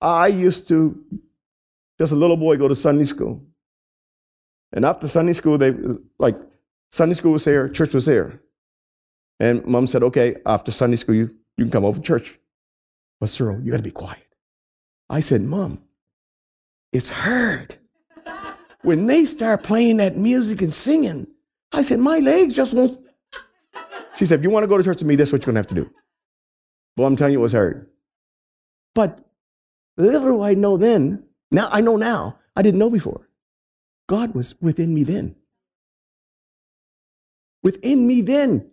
I 0.00 0.28
used 0.28 0.68
to, 0.68 1.02
just 1.98 2.12
a 2.12 2.16
little 2.16 2.36
boy, 2.36 2.56
go 2.56 2.68
to 2.68 2.76
Sunday 2.76 3.04
school. 3.04 3.42
And 4.72 4.84
after 4.84 5.08
Sunday 5.08 5.32
school, 5.32 5.58
they, 5.58 5.74
like, 6.18 6.36
Sunday 6.92 7.14
school 7.14 7.32
was 7.32 7.44
here, 7.44 7.68
church 7.68 7.92
was 7.92 8.06
here. 8.06 8.40
And 9.38 9.64
mom 9.66 9.86
said, 9.86 10.02
okay, 10.02 10.36
after 10.46 10.70
Sunday 10.70 10.96
school, 10.96 11.14
you, 11.14 11.34
you 11.56 11.64
can 11.64 11.70
come 11.70 11.84
over 11.84 11.98
to 11.98 12.04
church. 12.04 12.38
But 13.20 13.28
Cyril, 13.28 13.60
you 13.60 13.70
got 13.70 13.78
to 13.78 13.82
be 13.82 13.90
quiet. 13.90 14.26
I 15.10 15.20
said, 15.20 15.42
Mom, 15.42 15.82
it's 16.92 17.10
heard. 17.10 17.76
When 18.82 19.06
they 19.06 19.24
start 19.24 19.62
playing 19.62 19.98
that 19.98 20.16
music 20.16 20.62
and 20.62 20.72
singing, 20.72 21.26
I 21.72 21.82
said, 21.82 21.98
my 22.00 22.18
legs 22.18 22.54
just 22.54 22.74
won't. 22.74 22.98
She 24.16 24.26
said, 24.26 24.40
if 24.40 24.42
you 24.42 24.50
want 24.50 24.64
to 24.64 24.68
go 24.68 24.76
to 24.76 24.82
church 24.82 24.98
with 24.98 25.06
me, 25.06 25.16
that's 25.16 25.32
what 25.32 25.40
you're 25.40 25.52
going 25.52 25.54
to 25.54 25.60
have 25.60 25.66
to 25.68 25.74
do. 25.74 25.90
Well, 26.96 27.06
I'm 27.06 27.16
telling 27.16 27.32
you, 27.32 27.38
it 27.38 27.42
was 27.42 27.52
hard. 27.52 27.88
But 28.94 29.24
little 29.96 30.20
do 30.20 30.42
I 30.42 30.52
know 30.52 30.76
then, 30.76 31.24
now 31.50 31.70
I 31.72 31.80
know 31.80 31.96
now, 31.96 32.38
I 32.54 32.60
didn't 32.60 32.80
know 32.80 32.90
before. 32.90 33.30
God 34.08 34.34
was 34.34 34.60
within 34.60 34.92
me 34.92 35.04
then. 35.04 35.36
Within 37.62 38.06
me 38.06 38.20
then. 38.20 38.70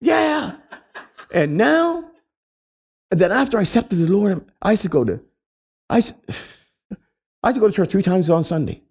Yeah. 0.00 0.56
And 1.30 1.56
now 1.56 2.10
and 3.14 3.20
then 3.20 3.30
after 3.30 3.58
I 3.58 3.62
accepted 3.62 3.96
the 4.00 4.10
Lord, 4.10 4.44
I 4.60 4.72
used 4.72 4.82
to 4.82 4.88
go 4.88 5.04
to, 5.04 5.20
I 5.88 6.02
I 7.44 7.48
used 7.48 7.56
to 7.56 7.60
go 7.60 7.68
to 7.68 7.74
church 7.74 7.90
three 7.90 8.02
times 8.02 8.30
on 8.30 8.42
Sunday. 8.42 8.82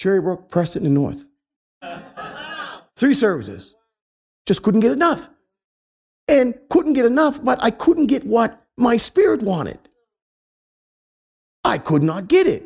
Cherrybrook, 0.00 0.50
Preston, 0.50 0.84
and 0.84 0.94
North. 0.94 1.24
Three 2.96 3.14
services. 3.14 3.72
Just 4.46 4.62
couldn't 4.64 4.80
get 4.80 4.90
enough. 4.90 5.28
And 6.26 6.58
couldn't 6.70 6.94
get 6.94 7.06
enough, 7.06 7.42
but 7.42 7.62
I 7.62 7.70
couldn't 7.70 8.08
get 8.08 8.26
what 8.26 8.66
my 8.76 8.96
spirit 8.96 9.42
wanted. 9.42 9.78
I 11.62 11.78
could 11.78 12.02
not 12.02 12.26
get 12.26 12.48
it. 12.48 12.64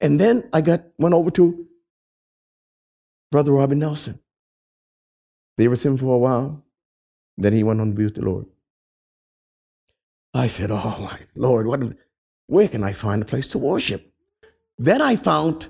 And 0.00 0.18
then 0.18 0.48
I 0.54 0.62
got 0.62 0.84
went 0.96 1.14
over 1.14 1.30
to 1.32 1.66
Brother 3.30 3.52
Robin 3.52 3.78
Nelson. 3.78 4.20
They 5.58 5.68
were 5.68 5.72
with 5.72 5.84
him 5.84 5.98
for 5.98 6.14
a 6.14 6.18
while. 6.18 6.64
Then 7.36 7.52
he 7.52 7.62
went 7.62 7.82
on 7.82 7.88
to 7.88 7.94
be 7.94 8.04
with 8.04 8.14
the 8.14 8.22
Lord. 8.22 8.46
I 10.32 10.46
said, 10.46 10.70
Oh 10.70 10.96
my 11.10 11.18
Lord, 11.34 11.66
what, 11.66 11.80
where 12.46 12.68
can 12.68 12.82
I 12.84 12.92
find 12.92 13.22
a 13.22 13.24
place 13.24 13.48
to 13.48 13.58
worship? 13.58 14.12
Then 14.78 15.00
I 15.00 15.16
found 15.16 15.68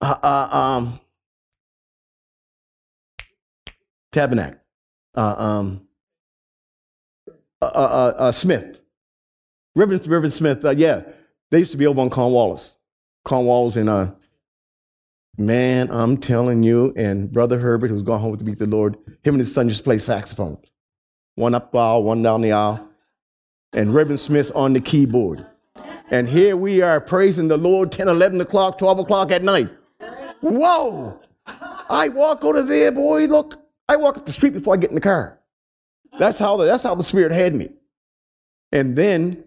uh, 0.00 0.18
uh, 0.22 0.48
um, 0.56 1.00
Tabernacle, 4.12 4.60
uh, 5.14 5.34
um, 5.38 5.86
uh, 7.60 7.66
uh, 7.66 8.14
uh, 8.16 8.32
Smith, 8.32 8.80
Reverend, 9.74 10.06
Reverend 10.06 10.32
Smith. 10.32 10.64
yeah, 10.76 11.02
they 11.50 11.58
used 11.58 11.72
to 11.72 11.78
be 11.78 11.86
over 11.86 12.00
on 12.00 12.10
Cornwallis, 12.10 12.76
Cornwallis, 13.24 13.76
and 13.76 13.88
uh, 13.88 14.12
man, 15.38 15.90
I'm 15.90 16.18
telling 16.18 16.62
you, 16.62 16.92
and 16.96 17.32
Brother 17.32 17.58
Herbert, 17.58 17.88
who's 17.88 18.02
gone 18.02 18.20
home 18.20 18.36
to 18.36 18.44
with 18.44 18.58
the 18.58 18.66
Lord, 18.66 18.96
him 19.22 19.34
and 19.34 19.40
his 19.40 19.54
son 19.54 19.68
just 19.68 19.84
play 19.84 19.98
saxophones, 19.98 20.66
one 21.36 21.54
up 21.54 21.72
the 21.72 21.78
aisle, 21.78 22.04
one 22.04 22.22
down 22.22 22.42
the 22.42 22.52
aisle 22.52 22.91
and 23.72 23.94
Reverend 23.94 24.20
Smith 24.20 24.50
on 24.54 24.72
the 24.72 24.80
keyboard. 24.80 25.46
And 26.10 26.28
here 26.28 26.56
we 26.56 26.82
are 26.82 27.00
praising 27.00 27.48
the 27.48 27.56
Lord 27.56 27.90
10, 27.90 28.08
11 28.08 28.40
o'clock, 28.40 28.78
12 28.78 29.00
o'clock 29.00 29.30
at 29.30 29.42
night. 29.42 29.70
Whoa! 30.40 31.20
I 31.46 32.08
walk 32.08 32.44
over 32.44 32.62
there, 32.62 32.92
boy, 32.92 33.26
look. 33.26 33.58
I 33.88 33.96
walk 33.96 34.16
up 34.16 34.26
the 34.26 34.32
street 34.32 34.52
before 34.52 34.74
I 34.74 34.76
get 34.76 34.90
in 34.90 34.94
the 34.94 35.00
car. 35.00 35.38
That's 36.18 36.38
how 36.38 36.56
the, 36.56 36.64
that's 36.64 36.84
how 36.84 36.94
the 36.94 37.04
Spirit 37.04 37.32
had 37.32 37.56
me. 37.56 37.70
And 38.70 38.96
then, 38.96 39.44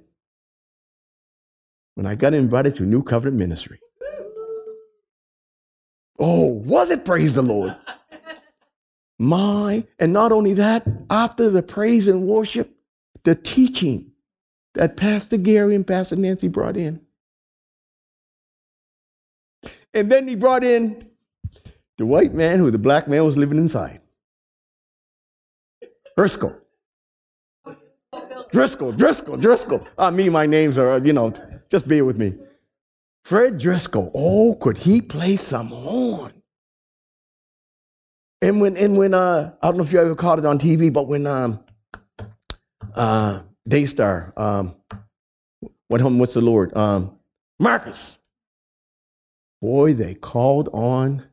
when 1.95 2.05
I 2.05 2.15
got 2.15 2.33
invited 2.33 2.75
to 2.75 2.83
New 2.83 3.03
Covenant 3.03 3.37
Ministry, 3.37 3.79
oh, 6.19 6.45
was 6.45 6.91
it 6.91 7.05
praise 7.05 7.35
the 7.35 7.41
Lord? 7.41 7.75
My, 9.17 9.85
and 9.99 10.11
not 10.11 10.31
only 10.31 10.53
that, 10.53 10.85
after 11.09 11.49
the 11.49 11.63
praise 11.63 12.07
and 12.07 12.27
worship, 12.27 12.75
the 13.23 13.35
teaching 13.35 14.11
that 14.75 14.97
Pastor 14.97 15.37
Gary 15.37 15.75
and 15.75 15.85
Pastor 15.85 16.15
Nancy 16.15 16.47
brought 16.47 16.77
in. 16.77 17.01
And 19.93 20.11
then 20.11 20.27
he 20.27 20.35
brought 20.35 20.63
in 20.63 21.09
the 21.97 22.05
white 22.05 22.33
man 22.33 22.59
who 22.59 22.69
the 22.69 22.77
black 22.77 23.07
man 23.07 23.25
was 23.25 23.37
living 23.37 23.57
inside. 23.57 24.01
Driscoll. 26.17 26.55
Driscoll, 28.51 28.91
Driscoll, 28.91 29.37
Driscoll. 29.37 29.87
I 29.97 30.11
mean, 30.11 30.31
my 30.31 30.45
names 30.45 30.77
are, 30.77 30.99
you 30.99 31.13
know, 31.13 31.33
just 31.69 31.87
bear 31.87 32.05
with 32.05 32.17
me. 32.17 32.35
Fred 33.23 33.57
Driscoll. 33.57 34.11
Oh, 34.13 34.55
could 34.55 34.77
he 34.77 35.01
play 35.01 35.35
some 35.35 35.67
horn? 35.67 36.31
And 38.41 38.61
when, 38.61 38.77
and 38.77 38.97
when, 38.97 39.13
uh, 39.13 39.53
I 39.61 39.67
don't 39.67 39.77
know 39.77 39.83
if 39.83 39.91
you 39.91 39.99
ever 39.99 40.15
caught 40.15 40.39
it 40.39 40.45
on 40.45 40.59
TV, 40.59 40.93
but 40.93 41.07
when, 41.07 41.25
um, 41.25 41.63
uh, 42.93 43.41
Daystar. 43.67 44.33
Um, 44.37 44.75
home? 45.89 46.19
What's 46.19 46.33
the 46.33 46.41
Lord? 46.41 46.75
Um, 46.75 47.17
Marcus. 47.59 48.17
Boy, 49.61 49.93
they 49.93 50.13
called 50.13 50.69
on 50.73 51.25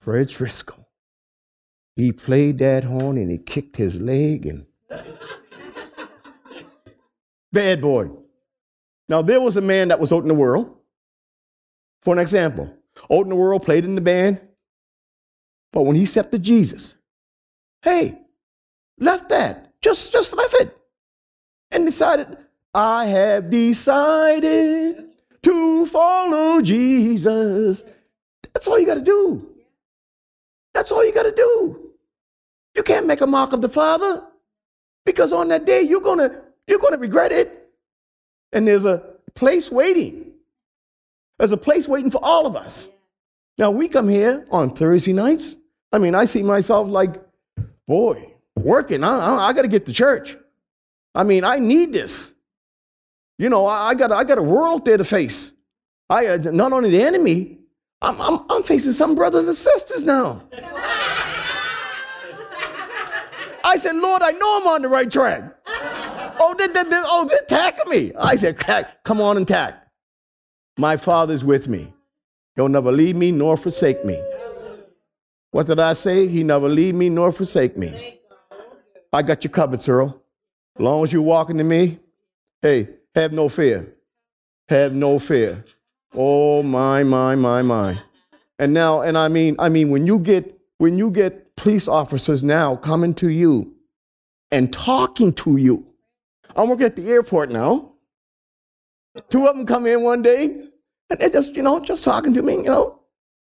Fred 0.00 0.28
Driscoll. 0.28 0.88
He 1.96 2.12
played 2.12 2.58
that 2.58 2.84
horn 2.84 3.16
and 3.16 3.30
he 3.30 3.38
kicked 3.38 3.76
his 3.76 4.00
leg 4.00 4.46
and 4.46 4.66
bad 7.52 7.80
boy. 7.80 8.10
Now 9.08 9.22
there 9.22 9.40
was 9.40 9.56
a 9.56 9.62
man 9.62 9.88
that 9.88 10.00
was 10.00 10.12
out 10.12 10.22
in 10.22 10.28
the 10.28 10.34
world. 10.34 10.74
For 12.02 12.12
an 12.14 12.20
example, 12.20 12.72
out 13.10 13.22
in 13.22 13.30
the 13.30 13.34
world, 13.34 13.62
played 13.62 13.84
in 13.84 13.94
the 13.96 14.00
band, 14.00 14.40
but 15.72 15.82
when 15.82 15.96
he 15.96 16.06
stepped 16.06 16.30
to 16.30 16.38
Jesus, 16.38 16.94
hey, 17.82 18.20
left 18.98 19.28
that. 19.30 19.72
Just 19.82 20.12
just 20.12 20.34
left 20.34 20.54
it 20.54 20.76
and 21.70 21.86
decided, 21.86 22.36
I 22.74 23.06
have 23.06 23.50
decided 23.50 25.06
to 25.42 25.86
follow 25.86 26.60
Jesus. 26.60 27.82
That's 28.52 28.66
all 28.66 28.78
you 28.78 28.86
got 28.86 28.94
to 28.94 29.00
do. 29.00 29.48
That's 30.74 30.90
all 30.90 31.04
you 31.04 31.12
got 31.12 31.22
to 31.22 31.32
do. 31.32 31.92
You 32.74 32.82
can't 32.82 33.06
make 33.06 33.22
a 33.22 33.26
mock 33.26 33.52
of 33.52 33.62
the 33.62 33.68
Father 33.68 34.22
because 35.04 35.32
on 35.32 35.48
that 35.48 35.64
day 35.64 35.80
you're 35.80 36.00
going 36.00 36.18
to 36.18 36.42
you're 36.66 36.78
going 36.78 36.92
to 36.92 36.98
regret 36.98 37.32
it. 37.32 37.70
And 38.52 38.66
there's 38.66 38.84
a 38.84 39.14
place 39.34 39.70
waiting. 39.70 40.32
There's 41.38 41.52
a 41.52 41.56
place 41.56 41.86
waiting 41.86 42.10
for 42.10 42.22
all 42.22 42.46
of 42.46 42.56
us. 42.56 42.88
Now 43.58 43.70
we 43.70 43.88
come 43.88 44.08
here 44.08 44.46
on 44.50 44.70
Thursday 44.70 45.12
nights. 45.12 45.56
I 45.92 45.98
mean, 45.98 46.14
I 46.14 46.24
see 46.24 46.42
myself 46.42 46.88
like, 46.88 47.14
boy, 47.86 48.34
working. 48.56 49.04
I, 49.04 49.18
I, 49.18 49.48
I 49.48 49.52
got 49.52 49.62
to 49.62 49.68
get 49.68 49.86
to 49.86 49.92
church. 49.92 50.36
I 51.16 51.24
mean, 51.24 51.42
I 51.44 51.58
need 51.58 51.94
this. 51.94 52.32
You 53.38 53.48
know, 53.48 53.66
I, 53.66 53.88
I 53.88 53.94
got 53.94 54.12
I 54.12 54.22
got 54.22 54.38
a 54.38 54.42
world 54.42 54.84
there 54.84 54.98
to 54.98 55.04
face. 55.04 55.52
I 56.10 56.26
uh, 56.26 56.36
not 56.36 56.72
only 56.72 56.90
the 56.90 57.02
enemy, 57.02 57.58
I'm, 58.02 58.20
I'm, 58.20 58.44
I'm 58.50 58.62
facing 58.62 58.92
some 58.92 59.14
brothers 59.14 59.48
and 59.48 59.56
sisters 59.56 60.04
now. 60.04 60.42
I 63.64 63.76
said, 63.78 63.96
Lord, 63.96 64.22
I 64.22 64.30
know 64.30 64.60
I'm 64.60 64.68
on 64.68 64.82
the 64.82 64.88
right 64.88 65.10
track. 65.10 65.42
Oh, 66.38 66.54
they, 66.56 66.68
they, 66.68 66.84
they, 66.84 67.02
oh, 67.04 67.26
they're 67.28 67.40
attacking 67.42 67.90
me. 67.90 68.12
I 68.16 68.36
said, 68.36 68.58
come 69.02 69.20
on 69.20 69.38
and 69.38 69.44
attack. 69.44 69.88
My 70.78 70.96
father's 70.96 71.44
with 71.44 71.66
me. 71.66 71.92
He'll 72.54 72.68
never 72.68 72.92
leave 72.92 73.16
me 73.16 73.32
nor 73.32 73.56
forsake 73.56 74.04
me. 74.04 74.22
What 75.50 75.66
did 75.66 75.80
I 75.80 75.94
say? 75.94 76.28
He 76.28 76.44
never 76.44 76.68
leave 76.68 76.94
me 76.94 77.08
nor 77.08 77.32
forsake 77.32 77.76
me. 77.76 78.20
I 79.12 79.22
got 79.22 79.42
you 79.42 79.50
covered, 79.50 79.80
Cyril. 79.80 80.22
Long 80.78 81.04
as 81.04 81.12
you're 81.12 81.22
walking 81.22 81.58
to 81.58 81.64
me, 81.64 81.98
hey, 82.62 82.88
have 83.14 83.32
no 83.32 83.48
fear. 83.48 83.94
Have 84.68 84.94
no 84.94 85.18
fear. 85.18 85.64
Oh 86.14 86.62
my, 86.62 87.02
my, 87.02 87.34
my, 87.34 87.62
my. 87.62 87.98
And 88.58 88.72
now, 88.72 89.02
and 89.02 89.16
I 89.16 89.28
mean, 89.28 89.56
I 89.58 89.68
mean, 89.68 89.90
when 89.90 90.06
you 90.06 90.18
get 90.18 90.58
when 90.78 90.98
you 90.98 91.10
get 91.10 91.56
police 91.56 91.88
officers 91.88 92.44
now 92.44 92.76
coming 92.76 93.14
to 93.14 93.28
you 93.28 93.74
and 94.50 94.72
talking 94.72 95.32
to 95.32 95.56
you. 95.56 95.86
I'm 96.54 96.68
working 96.68 96.86
at 96.86 96.96
the 96.96 97.10
airport 97.10 97.50
now. 97.50 97.92
Two 99.30 99.46
of 99.46 99.56
them 99.56 99.66
come 99.66 99.86
in 99.86 100.02
one 100.02 100.22
day 100.22 100.44
and 101.10 101.18
they're 101.18 101.30
just, 101.30 101.56
you 101.56 101.62
know, 101.62 101.80
just 101.80 102.04
talking 102.04 102.34
to 102.34 102.42
me, 102.42 102.56
you 102.56 102.62
know. 102.64 103.00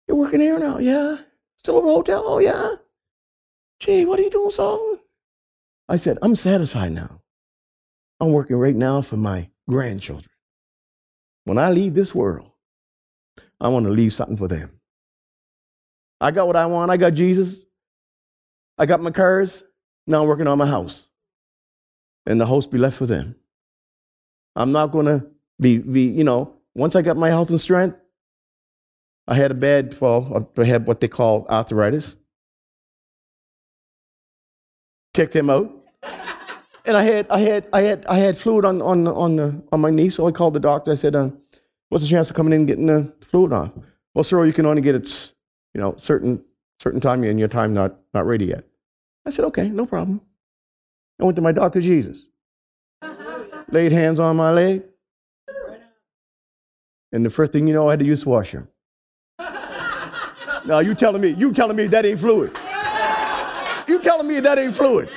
You're 0.09 0.17
working 0.17 0.41
here 0.41 0.59
now? 0.59 0.79
Yeah. 0.79 1.19
Still 1.59 1.79
at 1.79 1.85
the 1.85 1.91
hotel? 1.91 2.25
Oh, 2.27 2.39
yeah. 2.39 2.77
Gee, 3.79 4.05
what 4.05 4.19
are 4.19 4.23
you 4.23 4.31
doing, 4.31 4.51
so? 4.51 4.99
I 5.91 5.97
said, 5.97 6.19
I'm 6.23 6.37
satisfied 6.37 6.93
now. 6.93 7.21
I'm 8.21 8.31
working 8.31 8.57
right 8.57 8.77
now 8.77 9.03
for 9.03 9.17
my 9.17 9.51
grandchildren. 9.69 10.31
When 11.47 11.59
I 11.59 11.71
leave 11.71 11.95
this 11.95 12.15
world, 12.15 12.49
I 13.61 13.69
want 13.69 13.87
to 13.87 13.91
leave 13.91 14.13
something 14.13 14.37
for 14.37 14.47
them. 14.47 14.71
I 16.21 16.31
got 16.31 16.47
what 16.47 16.55
I 16.55 16.67
want. 16.67 16.93
I 16.93 16.97
got 16.97 17.15
Jesus. 17.15 17.57
I 18.79 18.87
got 18.87 19.01
my 19.01 19.11
cars. 19.11 19.65
Now 20.07 20.23
I'm 20.23 20.29
working 20.29 20.47
on 20.47 20.59
my 20.59 20.67
house. 20.67 21.09
And 22.25 22.41
the 22.41 22.47
house 22.47 22.69
be 22.69 22.79
left 22.79 22.97
for 22.97 23.07
them. 23.07 23.35
I'm 24.55 24.71
not 24.71 24.93
going 24.93 25.07
to 25.07 25.27
be, 25.61 25.79
be, 25.79 26.03
you 26.03 26.23
know, 26.23 26.55
once 26.77 26.95
I 26.95 27.03
got 27.03 27.17
my 27.17 27.31
health 27.31 27.51
and 27.51 27.61
strength, 27.61 27.97
I 29.27 29.35
had 29.35 29.51
a 29.51 29.55
bad 29.55 29.93
fall. 29.93 30.53
I 30.57 30.65
had 30.65 30.87
what 30.87 31.01
they 31.01 31.09
call 31.09 31.47
arthritis. 31.49 32.15
Kicked 35.15 35.35
him 35.35 35.51
out. 35.51 35.80
And 36.85 36.97
I 36.97 37.03
had, 37.03 37.27
I 37.31 37.41
had, 37.41 37.69
I 37.73 37.83
had, 37.83 38.07
I 38.07 38.17
had 38.17 38.39
fluid 38.39 38.65
on, 38.65 38.81
on, 38.81 39.07
on, 39.07 39.37
the, 39.37 39.63
on 39.73 39.81
my 39.81 39.91
knee. 39.91 40.09
So 40.09 40.27
I 40.27 40.33
called 40.33 40.55
the 40.55 40.61
doctor. 40.61 40.93
I 40.93 40.95
said, 40.95 41.15
uh, 41.15 41.31
what's 41.89 42.05
the 42.05 42.11
chance 42.11 42.31
of 42.31 42.37
coming 42.37 42.53
in 42.53 42.61
and 42.61 42.69
getting 42.69 42.87
the 42.87 43.13
fluid 43.27 43.53
off? 43.53 43.73
Well, 44.15 44.25
sir, 44.25 44.45
you 44.47 44.53
can 44.53 44.67
only 44.67 44.83
get 44.83 44.95
it, 44.95 45.33
you 45.75 45.81
know, 45.81 45.95
certain, 45.99 46.45
certain 46.79 47.01
time 47.01 47.23
and 47.25 47.39
your 47.39 47.49
time 47.49 47.75
not, 47.75 47.99
not 48.15 48.27
ready 48.27 48.47
yet. 48.47 48.65
I 49.27 49.31
said, 49.31 49.45
okay, 49.47 49.69
no 49.69 49.87
problem. 49.87 50.21
I 51.21 51.25
went 51.25 51.37
to 51.37 51.43
my 51.43 51.53
doctor, 51.53 51.81
Jesus. 51.81 52.27
Laid 53.71 53.93
hands 53.93 54.19
on 54.19 54.37
my 54.37 54.51
leg. 54.51 54.85
And 57.13 57.25
the 57.25 57.31
first 57.31 57.53
thing 57.53 57.67
you 57.67 57.75
know, 57.75 57.89
I 57.89 57.93
had 57.93 57.99
to 57.99 58.05
use 58.05 58.25
washer. 58.25 58.69
now 59.39 60.79
you 60.79 60.95
telling 60.95 61.21
me, 61.21 61.31
you 61.31 61.53
telling 61.53 61.77
me 61.77 61.87
that 61.89 62.07
ain't 62.07 62.21
fluid. 62.21 62.57
You 63.87 64.01
telling 64.01 64.29
me 64.29 64.41
that 64.41 64.59
ain't 64.59 64.75
fluid. 64.75 65.09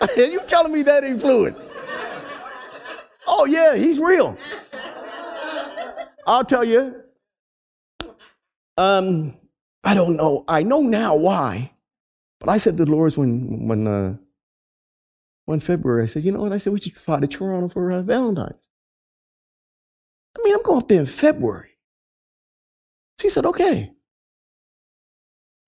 you 0.16 0.40
telling 0.46 0.72
me 0.72 0.82
that 0.82 1.04
ain't 1.04 1.20
fluid. 1.20 1.56
Oh 3.26 3.44
yeah, 3.44 3.74
he's 3.74 3.98
real. 3.98 4.36
I'll 6.26 6.44
tell 6.44 6.64
you. 6.64 7.02
Um, 8.76 9.36
I 9.84 9.94
don't 9.94 10.16
know. 10.16 10.44
I 10.48 10.62
know 10.62 10.80
now 10.80 11.14
why. 11.14 11.72
But 12.40 12.50
I 12.50 12.58
said 12.58 12.76
to 12.76 12.84
the 12.84 12.90
Lord 12.90 13.16
when 13.16 13.66
when 13.66 13.86
uh, 13.86 14.16
February, 15.60 16.02
I 16.02 16.06
said, 16.06 16.24
you 16.24 16.32
know 16.32 16.40
what? 16.40 16.52
I 16.52 16.58
said 16.58 16.72
we 16.72 16.80
should 16.80 16.96
fly 16.96 17.20
to 17.20 17.26
Toronto 17.26 17.68
for 17.68 17.90
uh, 17.90 18.02
Valentine's. 18.02 18.54
I 20.36 20.42
mean, 20.42 20.54
I'm 20.54 20.62
going 20.62 20.82
up 20.82 20.88
there 20.88 21.00
in 21.00 21.06
February. 21.06 21.70
She 23.20 23.30
said, 23.30 23.46
okay. 23.46 23.92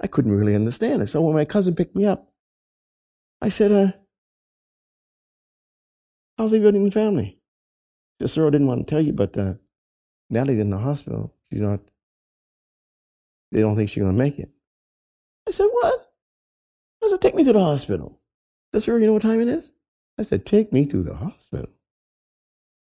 I 0.00 0.06
couldn't 0.06 0.36
really 0.36 0.54
understand 0.54 1.02
it. 1.02 1.06
So 1.06 1.22
when 1.22 1.34
my 1.34 1.44
cousin 1.44 1.74
picked 1.74 1.96
me 1.96 2.04
up, 2.04 2.30
I 3.40 3.48
said, 3.48 3.72
uh, 3.72 3.92
how's 6.38 6.52
everybody 6.52 6.78
in 6.78 6.84
the 6.84 6.90
family? 6.90 7.38
Girl 8.20 8.50
didn't 8.50 8.66
want 8.66 8.86
to 8.86 8.90
tell 8.90 9.00
you, 9.00 9.12
but 9.12 9.36
uh, 9.36 9.54
Natalie's 10.30 10.60
in 10.60 10.70
the 10.70 10.78
hospital. 10.78 11.34
She's 11.50 11.60
not, 11.60 11.80
they 13.52 13.60
don't 13.60 13.76
think 13.76 13.90
she's 13.90 14.02
going 14.02 14.16
to 14.16 14.22
make 14.22 14.38
it. 14.38 14.50
I 15.46 15.50
said, 15.50 15.68
what? 15.70 16.12
I 17.04 17.08
said, 17.08 17.20
take 17.20 17.34
me 17.34 17.44
to 17.44 17.52
the 17.52 17.60
hospital. 17.60 18.20
Sir, 18.76 18.98
you 18.98 19.06
know 19.06 19.14
what 19.14 19.22
time 19.22 19.40
it 19.40 19.48
is? 19.48 19.70
I 20.18 20.22
said, 20.22 20.44
take 20.44 20.72
me 20.72 20.84
to 20.86 21.02
the 21.02 21.14
hospital. 21.14 21.70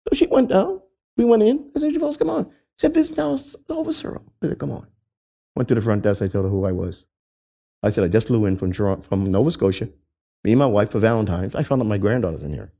So 0.07 0.15
she 0.15 0.27
went 0.27 0.49
down. 0.49 0.81
We 1.17 1.25
went 1.25 1.43
in. 1.43 1.71
I 1.75 1.79
said, 1.79 1.93
folks, 1.99 2.17
come 2.17 2.29
on. 2.29 2.45
She 2.45 2.81
said, 2.81 2.93
this 2.93 3.15
now 3.15 3.33
is 3.33 3.55
over, 3.69 3.91
sir. 3.91 4.19
I 4.41 4.47
said, 4.47 4.59
come 4.59 4.71
on. 4.71 4.87
Went 5.55 5.67
to 5.69 5.75
the 5.75 5.81
front 5.81 6.03
desk. 6.03 6.21
I 6.21 6.27
told 6.27 6.45
her 6.45 6.51
who 6.51 6.65
I 6.65 6.71
was. 6.71 7.05
I 7.83 7.89
said, 7.89 8.03
I 8.03 8.07
just 8.07 8.27
flew 8.27 8.45
in 8.45 8.55
from, 8.55 8.71
from 8.71 9.31
Nova 9.31 9.51
Scotia. 9.51 9.89
Me 10.43 10.51
and 10.53 10.59
my 10.59 10.65
wife 10.65 10.91
for 10.91 10.99
Valentine's. 10.99 11.55
I 11.55 11.63
found 11.63 11.81
out 11.81 11.87
my 11.87 11.97
granddaughter's 11.97 12.43
in 12.43 12.53
here. 12.53 12.71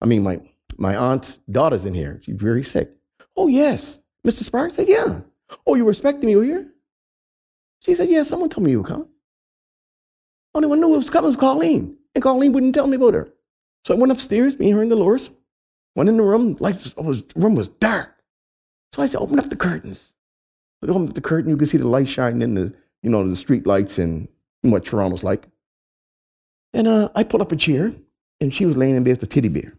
I 0.00 0.06
mean, 0.06 0.22
my, 0.22 0.40
my 0.78 0.96
aunt's 0.96 1.38
daughter's 1.50 1.84
in 1.84 1.94
here. 1.94 2.20
She's 2.22 2.36
very 2.36 2.62
sick. 2.62 2.90
Oh, 3.36 3.48
yes. 3.48 4.00
Mr. 4.26 4.42
Sparks 4.42 4.76
said, 4.76 4.88
yeah. 4.88 5.20
Oh, 5.66 5.74
you 5.74 5.84
were 5.84 5.90
expecting 5.90 6.26
me, 6.26 6.32
you? 6.32 6.70
She 7.80 7.94
said, 7.94 8.08
yeah, 8.08 8.22
someone 8.22 8.50
told 8.50 8.64
me 8.64 8.70
you 8.72 8.78
were 8.82 8.88
coming. 8.88 9.08
Only 10.54 10.68
one 10.68 10.80
knew 10.80 10.94
it 10.94 10.98
was 10.98 11.10
coming 11.10 11.28
was 11.28 11.36
Colleen. 11.36 11.96
And 12.14 12.22
Colleen 12.22 12.52
wouldn't 12.52 12.74
tell 12.74 12.86
me 12.86 12.96
about 12.96 13.14
her. 13.14 13.32
So 13.84 13.94
I 13.94 13.98
went 13.98 14.12
upstairs, 14.12 14.58
me 14.58 14.66
and 14.66 14.76
her 14.76 14.82
and 14.82 14.90
Dolores. 14.90 15.30
Went 15.96 16.08
in 16.08 16.16
the 16.16 16.22
room, 16.22 16.56
light 16.60 16.76
was, 16.96 17.22
the 17.22 17.40
room 17.40 17.54
was 17.54 17.68
dark. 17.68 18.14
So 18.92 19.02
I 19.02 19.06
said, 19.06 19.20
open 19.20 19.38
up 19.38 19.48
the 19.48 19.56
curtains. 19.56 20.12
I 20.82 20.86
opened 20.86 21.10
up 21.10 21.14
the 21.14 21.20
curtain, 21.20 21.50
you 21.50 21.56
could 21.56 21.68
see 21.68 21.78
the 21.78 21.86
light 21.86 22.08
shining 22.08 22.42
in 22.42 22.54
the, 22.54 22.74
you 23.02 23.10
know, 23.10 23.28
the 23.28 23.36
street 23.36 23.66
lights 23.66 23.98
and 23.98 24.28
what 24.62 24.84
Toronto's 24.84 25.22
like. 25.22 25.46
And 26.72 26.86
uh, 26.86 27.08
I 27.14 27.24
pulled 27.24 27.42
up 27.42 27.52
a 27.52 27.56
chair, 27.56 27.92
and 28.40 28.54
she 28.54 28.66
was 28.66 28.76
laying 28.76 28.96
in 28.96 29.04
bed 29.04 29.12
with 29.12 29.22
a 29.24 29.26
teddy 29.26 29.48
bear. 29.48 29.74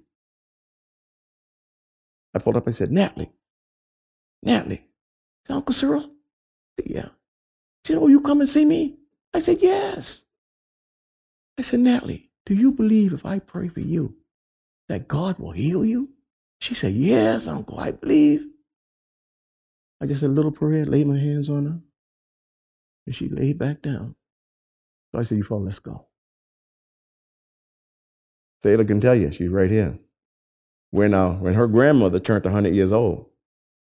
I 2.35 2.39
pulled 2.39 2.57
up, 2.57 2.67
I 2.67 2.71
said, 2.71 2.91
Natalie, 2.91 3.31
Natalie, 4.43 4.85
Uncle 5.49 5.73
Cyril? 5.75 6.11
Said, 6.79 6.87
yeah. 6.91 7.09
She 7.85 7.93
said, 7.93 7.99
oh, 8.01 8.07
you 8.07 8.21
come 8.21 8.41
and 8.41 8.49
see 8.49 8.65
me? 8.65 8.97
I 9.33 9.39
said, 9.41 9.59
yes. 9.61 10.21
I 11.59 11.63
said, 11.63 11.81
Natalie, 11.81 12.31
do 12.45 12.55
you 12.55 12.73
believe 12.73 13.13
if 13.13 13.25
I 13.25 13.39
pray 13.39 13.69
for 13.69 13.81
you 13.81 14.15
that 14.89 15.07
God 15.07 15.39
will 15.39 15.51
heal 15.51 15.85
you? 15.85 16.09
She 16.61 16.73
said, 16.75 16.93
Yes, 16.93 17.47
Uncle, 17.47 17.79
I 17.79 17.91
believe. 17.91 18.45
I 20.01 20.07
just 20.07 20.21
said 20.21 20.29
a 20.31 20.33
little 20.33 20.51
prayer, 20.51 20.85
laid 20.85 21.07
my 21.07 21.19
hands 21.19 21.49
on 21.49 21.65
her, 21.65 21.79
and 23.07 23.15
she 23.15 23.29
laid 23.29 23.59
back 23.59 23.81
down. 23.81 24.15
So 25.13 25.19
I 25.19 25.23
said, 25.23 25.37
You 25.39 25.43
fall, 25.45 25.63
let's 25.63 25.79
go. 25.79 26.07
Selah 28.63 28.85
can 28.85 29.01
tell 29.01 29.15
you, 29.15 29.31
she's 29.31 29.49
right 29.49 29.71
here. 29.71 29.97
When, 30.91 31.13
uh, 31.13 31.33
when 31.33 31.53
her 31.53 31.67
grandmother 31.67 32.19
turned 32.19 32.43
100 32.43 32.75
years 32.75 32.91
old, 32.91 33.25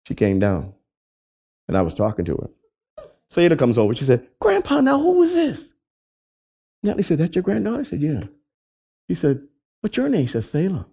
she 0.06 0.16
came 0.16 0.40
down, 0.40 0.74
and 1.68 1.78
I 1.78 1.82
was 1.82 1.94
talking 1.94 2.26
to 2.26 2.36
her. 2.36 2.50
Selah 3.30 3.56
comes 3.56 3.78
over. 3.78 3.94
She 3.94 4.06
said, 4.06 4.28
Grandpa, 4.40 4.82
now 4.82 5.00
who 5.00 5.20
was 5.20 5.34
this? 5.34 5.74
Natalie 6.84 7.04
said, 7.04 7.18
That's 7.18 7.36
your 7.36 7.44
granddaughter? 7.44 7.80
I 7.80 7.84
said, 7.84 8.02
Yeah. 8.02 8.24
He 9.08 9.14
said, 9.14 9.42
What's 9.82 9.98
your 9.98 10.10
name? 10.10 10.22
He 10.22 10.28
said, 10.28 10.44
Selah. 10.44 10.88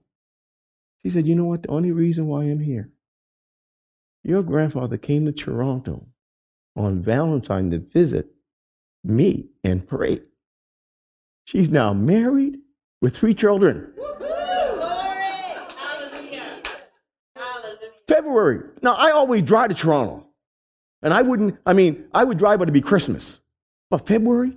She 1.03 1.11
said, 1.11 1.27
You 1.27 1.35
know 1.35 1.45
what? 1.45 1.63
The 1.63 1.69
only 1.69 1.93
reason 1.93 2.27
why 2.27 2.45
I'm 2.45 2.61
here, 2.61 2.91
your 4.23 4.43
grandfather 4.43 4.97
came 4.97 5.27
to 5.27 5.33
Toronto 5.33 6.07
on 6.77 7.01
Valentine 7.01 7.71
to 7.71 7.79
visit 7.79 8.27
me 9.05 9.49
and 9.63 9.87
pray. 9.87 10.21
She's 11.45 11.71
now 11.71 11.93
married 11.93 12.59
with 13.01 13.17
three 13.17 13.35
children. 13.35 13.93
February. 18.09 18.61
Now, 18.83 18.95
I 18.95 19.11
always 19.11 19.43
drive 19.43 19.71
to 19.71 19.75
Toronto. 19.75 20.29
And 21.03 21.13
I 21.13 21.23
wouldn't, 21.23 21.59
I 21.67 21.75
mean, 21.75 22.07
I 22.15 22.25
would 22.25 22.39
drive, 22.39 22.59
but 22.59 22.65
it'd 22.65 22.73
be 22.75 22.81
Christmas. 22.81 23.41
But 23.91 24.07
February, 24.07 24.57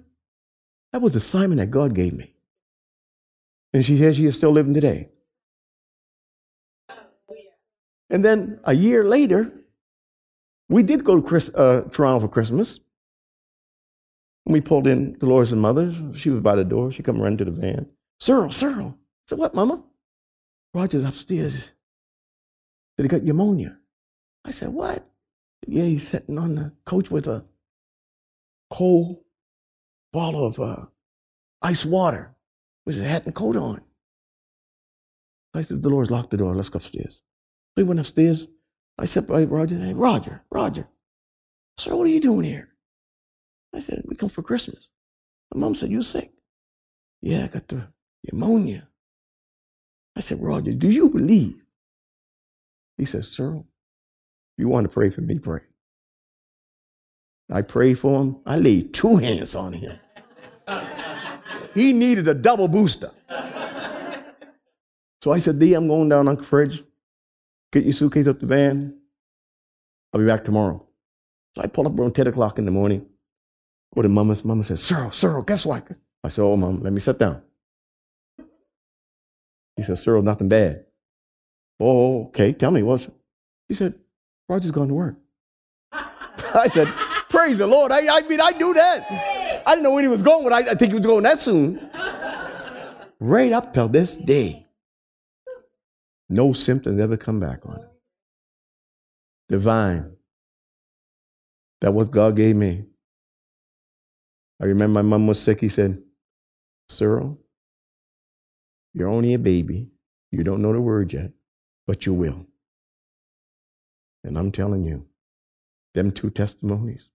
that 0.94 1.02
was 1.02 1.14
the 1.14 1.18
assignment 1.18 1.60
that 1.60 1.72
God 1.72 1.94
gave 1.94 2.14
me. 2.14 2.34
And 3.74 3.86
she 3.86 3.98
says 3.98 4.16
she 4.16 4.26
is 4.26 4.38
still 4.38 4.52
living 4.52 4.74
today. 4.74 5.10
And 8.10 8.24
then 8.24 8.62
a 8.64 8.74
year 8.74 9.04
later, 9.04 9.52
We 10.70 10.84
did 10.84 11.04
go 11.04 11.16
to 11.16 11.22
Chris, 11.22 11.50
uh, 11.56 11.84
Toronto 11.92 12.28
for 12.28 12.32
Christmas. 12.32 12.80
And 14.46 14.54
we 14.54 14.62
pulled 14.62 14.88
in 14.88 15.18
Dolores' 15.20 15.52
and 15.52 15.62
mother. 15.62 15.94
She 16.14 16.30
was 16.30 16.42
by 16.42 16.56
the 16.56 16.66
door. 16.66 16.92
She 16.92 17.04
come 17.04 17.22
running 17.22 17.38
to 17.38 17.46
the 17.46 17.52
van. 17.52 17.88
Cyril, 18.20 18.52
Cyril. 18.52 18.88
I 18.90 18.96
said, 19.30 19.40
what, 19.40 19.54
mama? 19.54 19.84
Roger's 20.74 21.06
upstairs. 21.06 21.72
Did 22.98 23.04
he 23.04 23.10
got 23.10 23.24
pneumonia? 23.24 23.78
I 24.44 24.52
said, 24.52 24.70
what? 24.70 25.08
Yeah, 25.68 25.84
he's 25.84 26.08
sitting 26.08 26.38
on 26.38 26.56
the 26.56 26.74
couch 26.86 27.12
with 27.12 27.28
a 27.28 27.46
cold 28.70 29.18
bottle 30.14 30.46
of 30.46 30.60
uh, 30.60 30.86
ice 31.62 31.86
water 31.86 32.36
with 32.86 32.96
his 32.96 33.06
hat 33.06 33.26
and 33.26 33.36
coat 33.36 33.56
on. 33.56 33.82
I 35.54 35.62
said, 35.62 35.78
the 35.78 35.90
Dolores, 35.90 36.12
lock 36.12 36.30
the 36.30 36.38
door. 36.38 36.56
Let's 36.56 36.70
go 36.70 36.78
upstairs. 36.78 37.22
We 37.76 37.84
went 37.84 38.00
upstairs. 38.00 38.48
I 38.98 39.06
said, 39.06 39.26
hey, 39.30 39.46
Roger, 39.46 39.78
hey, 39.78 39.94
Roger, 39.94 40.42
Roger. 40.52 40.88
Sir, 41.78 41.96
what 41.96 42.06
are 42.06 42.12
you 42.12 42.20
doing 42.20 42.44
here? 42.44 42.70
I 43.76 43.80
said, 43.80 44.04
we 44.06 44.16
come 44.16 44.30
for 44.30 44.42
Christmas. 44.42 44.88
My 45.54 45.60
mom 45.60 45.76
said, 45.76 45.92
you 45.92 46.02
sick? 46.02 46.32
Yeah, 47.22 47.44
I 47.44 47.48
got 47.48 47.68
the 47.68 47.88
pneumonia. 48.24 48.88
I 50.16 50.22
said, 50.22 50.42
Roger, 50.42 50.74
do 50.74 50.90
you 50.90 51.10
believe? 51.10 51.62
He 52.98 53.06
says, 53.06 53.28
Sir, 53.28 53.64
you 54.58 54.68
want 54.68 54.86
to 54.86 54.90
pray 54.90 55.10
for 55.10 55.22
me? 55.22 55.40
Pray. 55.40 55.62
I 57.50 57.62
prayed 57.62 58.00
for 58.00 58.22
him. 58.22 58.38
I 58.46 58.58
laid 58.58 58.94
two 58.94 59.18
hands 59.18 59.56
on 59.56 59.74
him. 59.74 59.98
he 61.74 61.94
needed 61.94 62.28
a 62.28 62.34
double 62.34 62.68
booster. 62.68 63.12
So 65.22 65.32
I 65.32 65.40
said, 65.40 65.60
D, 65.60 65.74
I'm 65.74 65.88
going 65.88 66.10
down 66.10 66.28
Uncle 66.28 66.46
Fridge. 66.46 66.84
Get 67.72 67.84
your 67.84 67.94
suitcase 67.94 68.28
up 68.28 68.40
the 68.40 68.46
van. 68.46 68.98
I'll 70.14 70.20
be 70.20 70.26
back 70.28 70.44
tomorrow. 70.44 70.86
So 71.56 71.64
I 71.64 71.68
pull 71.68 71.88
up 71.88 71.98
around 71.98 72.14
10 72.16 72.28
o'clock 72.28 72.60
in 72.60 72.66
the 72.66 72.72
morning. 72.72 73.06
Go 73.96 74.02
to 74.02 74.10
Mama's. 74.10 74.44
Mama 74.46 74.64
says, 74.64 74.82
Cyril, 74.84 75.12
Cyril, 75.12 75.42
guess 75.44 75.66
what? 75.66 75.88
I 76.24 76.30
said, 76.30 76.44
Oh, 76.44 76.56
Mom, 76.58 76.82
let 76.82 76.94
me 76.94 77.00
sit 77.00 77.18
down. 77.18 77.42
He 79.76 79.84
says, 79.84 80.02
Cyril, 80.04 80.22
nothing 80.22 80.50
bad. 80.50 80.86
Oh, 81.80 82.26
okay. 82.28 82.54
Tell 82.54 82.72
me 82.72 82.84
what's. 82.84 83.08
He 83.70 83.76
said, 83.76 83.94
Roger's 84.50 84.72
going 84.72 84.88
to 84.88 84.94
work. 84.94 85.16
I 85.92 86.68
said, 86.68 86.88
Praise 87.30 87.58
the 87.58 87.68
Lord. 87.68 87.92
I, 87.92 88.18
I 88.18 88.22
mean, 88.22 88.40
I 88.42 88.52
knew 88.52 88.74
that. 88.74 89.64
I 89.66 89.72
didn't 89.72 89.84
know 89.84 89.94
when 89.94 90.04
he 90.04 90.08
was 90.08 90.22
going, 90.22 90.44
but 90.44 90.54
I, 90.54 90.72
I 90.72 90.76
think 90.76 90.92
he 90.92 90.98
was 90.98 91.06
going 91.06 91.24
that 91.24 91.40
soon. 91.40 91.90
Right 93.20 93.52
up 93.52 93.74
till 93.74 93.90
this 93.90 94.16
day, 94.16 94.66
no 96.30 96.54
symptoms 96.54 97.02
ever 97.02 97.18
come 97.18 97.40
back 97.40 97.66
on 97.66 97.80
it. 97.80 97.90
Divine. 99.50 100.14
That 101.82 101.94
was 101.94 102.10
God 102.10 102.36
gave 102.36 102.56
me. 102.56 102.86
I 104.62 104.66
remember 104.66 105.04
my 105.04 105.08
mom 105.08 105.28
was 105.28 105.42
sick. 105.42 105.60
He 105.60 105.70
said, 105.70 106.02
Cyril, 106.90 107.40
you're 108.94 109.10
only 109.10 109.34
a 109.34 109.40
baby. 109.40 109.90
You 110.32 110.44
don't 110.44 110.62
know 110.62 110.74
the 110.74 110.82
word 110.82 111.14
yet, 111.14 111.32
but 111.88 112.06
you 112.06 112.14
will. 112.14 112.46
And 114.24 114.38
I'm 114.38 114.52
telling 114.52 114.84
you, 114.84 115.06
them 115.94 116.12
two 116.12 116.30
testimonies. 116.30 117.10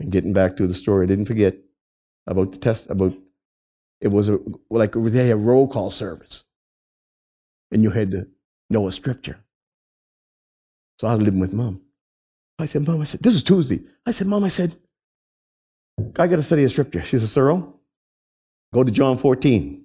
And 0.00 0.10
getting 0.10 0.32
back 0.32 0.56
to 0.56 0.66
the 0.66 0.74
story, 0.74 1.04
I 1.04 1.06
didn't 1.06 1.26
forget 1.26 1.56
about 2.26 2.52
the 2.52 2.58
test 2.58 2.90
about 2.90 3.14
it 4.00 4.08
was 4.08 4.28
a, 4.28 4.38
like 4.70 4.92
they 4.94 5.26
had 5.26 5.32
a 5.32 5.36
roll 5.36 5.68
call 5.68 5.90
service, 5.90 6.44
and 7.70 7.82
you 7.82 7.90
had 7.90 8.10
to 8.12 8.26
know 8.70 8.88
a 8.88 8.92
scripture. 8.92 9.38
So 10.98 11.06
I 11.06 11.14
was 11.14 11.22
living 11.22 11.40
with 11.40 11.54
mom. 11.54 11.82
I 12.58 12.66
said, 12.66 12.86
Mom, 12.86 13.00
I 13.00 13.04
said, 13.04 13.22
this 13.22 13.34
is 13.34 13.42
Tuesday. 13.42 13.80
I 14.04 14.10
said, 14.10 14.26
Mom, 14.26 14.44
I 14.44 14.48
said, 14.48 14.76
I 16.18 16.26
got 16.26 16.36
to 16.36 16.42
study 16.42 16.64
a 16.64 16.68
scripture. 16.68 17.02
She 17.02 17.18
said, 17.18 17.28
Cyril, 17.28 17.80
go 18.72 18.84
to 18.84 18.90
John 18.90 19.16
14. 19.16 19.82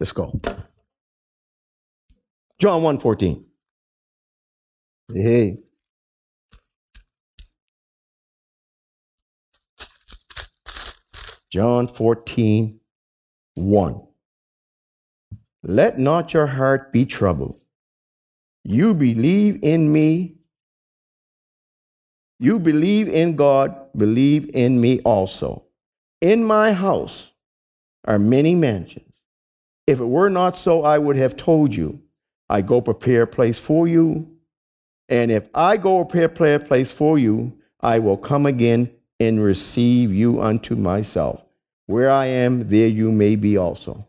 Let's 0.00 0.12
go. 0.12 0.40
John 2.62 2.84
1 2.84 3.00
14. 3.00 3.44
Hey. 5.12 5.58
John 11.50 11.88
14, 11.88 12.78
1. 13.56 14.02
Let 15.64 15.98
not 15.98 16.32
your 16.32 16.46
heart 16.46 16.92
be 16.92 17.04
troubled. 17.04 17.58
You 18.62 18.94
believe 18.94 19.58
in 19.64 19.92
me. 19.92 20.36
You 22.38 22.60
believe 22.60 23.08
in 23.08 23.34
God, 23.34 23.74
believe 23.96 24.48
in 24.54 24.80
me 24.80 25.00
also. 25.00 25.64
In 26.20 26.44
my 26.44 26.72
house 26.72 27.32
are 28.04 28.20
many 28.20 28.54
mansions. 28.54 29.12
If 29.88 29.98
it 29.98 30.04
were 30.04 30.30
not 30.30 30.56
so, 30.56 30.84
I 30.84 30.98
would 30.98 31.16
have 31.16 31.36
told 31.36 31.74
you, 31.74 32.01
I 32.52 32.60
go 32.60 32.82
prepare 32.82 33.22
a 33.22 33.26
place 33.26 33.58
for 33.58 33.88
you. 33.88 34.30
And 35.08 35.30
if 35.30 35.48
I 35.54 35.78
go 35.78 36.04
prepare 36.04 36.56
a 36.56 36.60
place 36.60 36.92
for 36.92 37.18
you, 37.18 37.56
I 37.80 37.98
will 37.98 38.18
come 38.18 38.44
again 38.44 38.90
and 39.18 39.42
receive 39.42 40.12
you 40.12 40.42
unto 40.42 40.76
myself. 40.76 41.42
Where 41.86 42.10
I 42.10 42.26
am, 42.26 42.68
there 42.68 42.88
you 42.88 43.10
may 43.10 43.36
be 43.36 43.56
also. 43.56 44.06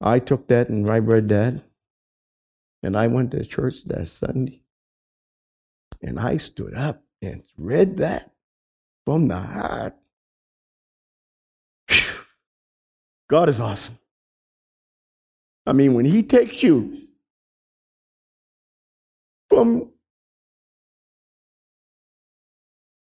I 0.00 0.20
took 0.20 0.46
that 0.46 0.68
and 0.68 0.88
I 0.88 1.00
read 1.00 1.28
that. 1.30 1.64
And 2.84 2.96
I 2.96 3.08
went 3.08 3.32
to 3.32 3.44
church 3.44 3.82
that 3.86 4.06
Sunday. 4.06 4.62
And 6.00 6.20
I 6.20 6.36
stood 6.36 6.74
up 6.74 7.02
and 7.20 7.42
read 7.58 7.96
that 7.96 8.30
from 9.04 9.26
the 9.26 9.38
heart. 9.38 9.96
God 13.28 13.48
is 13.48 13.58
awesome. 13.58 13.98
I 15.66 15.72
mean, 15.72 15.94
when 15.94 16.04
He 16.04 16.22
takes 16.22 16.62
you 16.62 17.05
from 19.56 19.90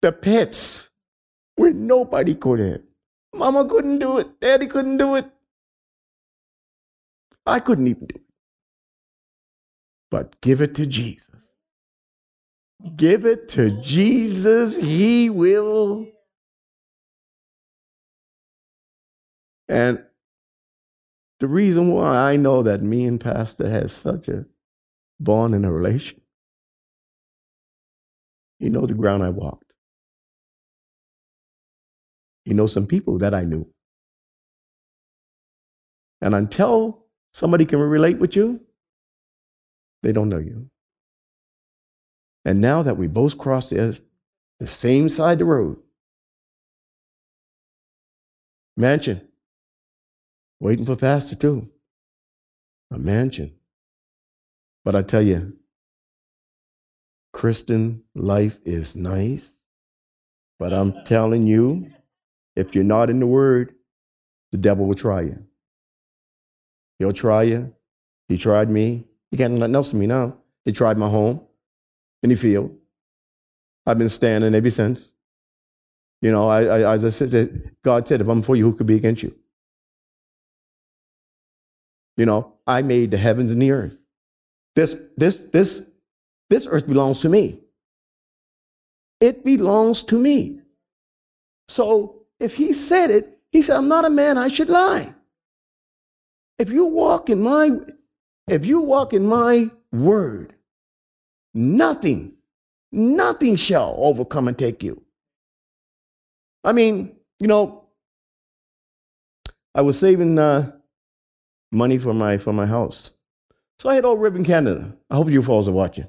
the 0.03 0.11
pits 0.11 0.89
where 1.55 1.73
nobody 1.73 2.35
could 2.35 2.59
have. 2.59 2.81
Mama 3.33 3.65
couldn't 3.69 4.01
do 4.01 4.19
it. 4.19 4.41
Daddy 4.41 4.67
couldn't 4.67 4.97
do 4.97 5.15
it. 5.15 5.31
I 7.47 7.61
couldn't 7.61 7.87
even 7.87 8.07
do 8.07 8.17
it. 8.17 8.23
But 10.11 10.41
give 10.41 10.61
it 10.61 10.75
to 10.75 10.87
Jesus. 10.87 11.53
Give 12.97 13.25
it 13.25 13.49
to 13.51 13.71
Jesus. 13.81 14.75
He 14.75 15.31
will. 15.31 16.09
And 19.69 20.05
the 21.39 21.47
reason 21.47 21.93
why 21.93 22.33
I 22.33 22.35
know 22.35 22.65
that 22.65 22.83
me 22.83 23.05
and 23.05 23.21
Pastor 23.21 23.69
have 23.69 23.93
such 23.93 24.27
a 24.27 24.47
bond 25.21 25.55
in 25.55 25.65
a 25.65 25.71
relation, 25.71 26.19
you 28.61 28.70
know 28.70 28.87
the 28.87 28.94
ground 28.94 29.25
I 29.25 29.31
walked. 29.31 29.73
You 32.46 32.55
know 32.55 32.66
some 32.66 32.87
people 32.87 33.18
that 33.18 33.35
I 33.35 33.44
knew. 33.44 33.68
And 36.23 36.35
until 36.35 37.05
somebody 37.35 37.64
can 37.66 37.81
relate 37.81 38.18
with 38.18 38.37
you, 38.37 38.61
they 40.03 40.12
don't 40.12 40.29
know 40.31 40.38
you. 40.38 40.70
And 42.44 42.61
now 42.61 42.83
that 42.83 42.99
we 42.99 43.09
both 43.09 43.38
crossed 43.38 43.70
the, 43.70 44.01
the 44.61 44.68
same 44.68 45.09
side 45.11 45.35
of 45.35 45.38
the 45.40 45.44
road, 45.46 45.79
mansion, 48.77 49.23
waiting 50.61 50.87
for 50.87 50.96
Pastor 50.96 51.37
too, 51.37 51.70
a 52.92 52.99
mansion. 52.99 53.55
But 54.85 54.96
I 54.96 55.03
tell 55.03 55.23
you, 55.23 55.55
Christian 57.33 58.03
life 58.14 58.59
is 58.64 58.97
nice, 58.97 59.57
but 60.59 60.73
I'm 60.73 60.93
telling 61.05 61.47
you, 61.47 61.88
if 62.57 62.75
you're 62.75 62.85
not 62.85 63.11
in 63.11 63.21
the 63.21 63.27
Word, 63.27 63.75
the 64.53 64.59
devil 64.59 64.87
will 64.87 64.95
try 64.95 65.23
you. 65.23 65.43
He'll 66.99 67.12
try 67.12 67.45
you. 67.45 67.73
He 68.29 68.37
tried 68.37 68.69
me. 68.69 69.05
He 69.31 69.37
can't 69.37 69.55
do 69.55 69.59
nothing 69.59 69.75
else 69.75 69.90
to 69.90 69.97
me 69.97 70.07
now. 70.07 70.37
He 70.64 70.73
tried 70.73 70.99
my 70.99 71.09
home 71.09 71.40
in 72.23 72.31
the 72.31 72.37
field. 72.37 72.77
I've 73.87 73.99
been 73.99 74.09
standing 74.09 74.55
ever 74.55 74.71
since. 74.71 75.11
You 76.21 76.31
know, 76.33 76.49
I, 76.49 76.64
I, 76.64 76.95
I 76.95 77.09
said, 77.09 77.31
that 77.31 77.83
God 77.83 78.07
said, 78.07 78.21
if 78.21 78.29
I'm 78.29 78.43
for 78.43 78.57
you, 78.57 78.64
who 78.64 78.75
could 78.75 78.87
be 78.87 78.97
against 78.97 79.23
you? 79.23 79.35
You 82.16 82.27
know, 82.27 82.55
I 82.66 82.83
made 82.83 83.12
the 83.12 83.16
heavens 83.16 83.51
and 83.51 83.62
the 83.62 83.71
earth. 83.71 83.97
This, 84.77 84.95
this, 85.16 85.38
this, 85.53 85.83
this 86.51 86.67
earth 86.67 86.87
belongs 86.87 87.21
to 87.21 87.29
me. 87.29 87.61
It 89.21 89.45
belongs 89.45 90.03
to 90.05 90.19
me. 90.19 90.61
So 91.69 92.23
if 92.41 92.57
he 92.57 92.73
said 92.73 93.11
it, 93.11 93.39
he 93.53 93.63
said, 93.63 93.77
I'm 93.77 93.89
not 93.89 94.05
a 94.05 94.11
man, 94.11 94.37
I 94.37 94.49
should 94.49 94.69
lie. 94.69 95.15
If 96.59 96.71
you 96.71 96.85
walk 96.85 97.31
in 97.31 97.41
my, 97.41 97.71
if 98.49 98.67
you 98.67 98.81
walk 98.81 99.13
in 99.13 99.27
my 99.27 99.71
word, 99.93 100.55
nothing, 101.55 102.35
nothing 102.93 103.57
shall 103.57 103.95
overcome 103.97 104.49
and 104.49 104.59
take 104.59 104.83
you. 104.83 105.03
I 106.65 106.73
mean, 106.73 107.17
you 107.39 107.47
know, 107.47 107.85
I 109.75 109.83
was 109.83 109.99
saving 109.99 110.39
uh, 110.39 110.73
money 111.73 111.99
for 111.99 112.13
my 112.13 112.37
for 112.37 112.53
my 112.53 112.67
house, 112.67 113.13
so 113.79 113.89
I 113.89 113.95
had 113.95 114.05
owed 114.05 114.21
Revenue 114.21 114.45
Canada. 114.45 114.97
I 115.09 115.17
hope 115.17 115.31
you 115.31 115.43
folks 115.43 115.69
are 115.69 115.73
watching. 115.73 116.09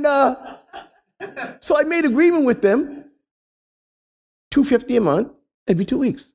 And 0.00 0.06
uh, 0.06 1.56
so 1.60 1.78
I 1.78 1.82
made 1.82 2.04
agreement 2.04 2.44
with 2.44 2.62
them, 2.62 3.04
two 4.50 4.64
fifty 4.64 4.96
a 4.96 5.00
month 5.00 5.30
every 5.68 5.84
two 5.84 5.98
weeks. 5.98 6.30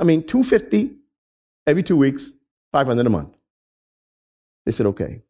I 0.00 0.04
mean, 0.04 0.24
two 0.24 0.42
fifty 0.42 0.96
every 1.66 1.82
two 1.82 1.96
weeks, 1.96 2.30
five 2.72 2.86
hundred 2.86 3.06
a 3.06 3.10
month. 3.10 3.36
They 4.66 4.72
said 4.72 4.86
okay. 4.86 5.22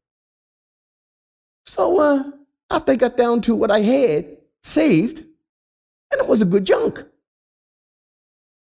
So 1.67 2.01
uh, 2.01 2.25
after 2.71 2.93
I 2.93 2.97
got 2.97 3.17
down 3.17 3.43
to 3.43 3.55
what 3.55 3.71
I 3.71 3.81
had 3.81 4.38
saved, 4.62 5.19
and 6.11 6.21
it 6.21 6.27
was 6.27 6.41
a 6.41 6.47
good 6.47 6.64
junk, 6.64 7.05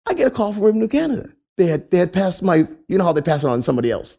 I 0.07 0.15
get 0.15 0.27
a 0.27 0.31
call 0.31 0.53
from 0.53 0.63
Revenue 0.63 0.87
Canada. 0.87 1.29
They 1.57 1.67
had 1.67 1.91
they 1.91 1.99
had 1.99 2.11
passed 2.11 2.41
my, 2.41 2.67
you 2.87 2.97
know 2.97 3.03
how 3.03 3.13
they 3.13 3.21
pass 3.21 3.43
it 3.43 3.47
on 3.47 3.59
to 3.59 3.63
somebody 3.63 3.91
else. 3.91 4.17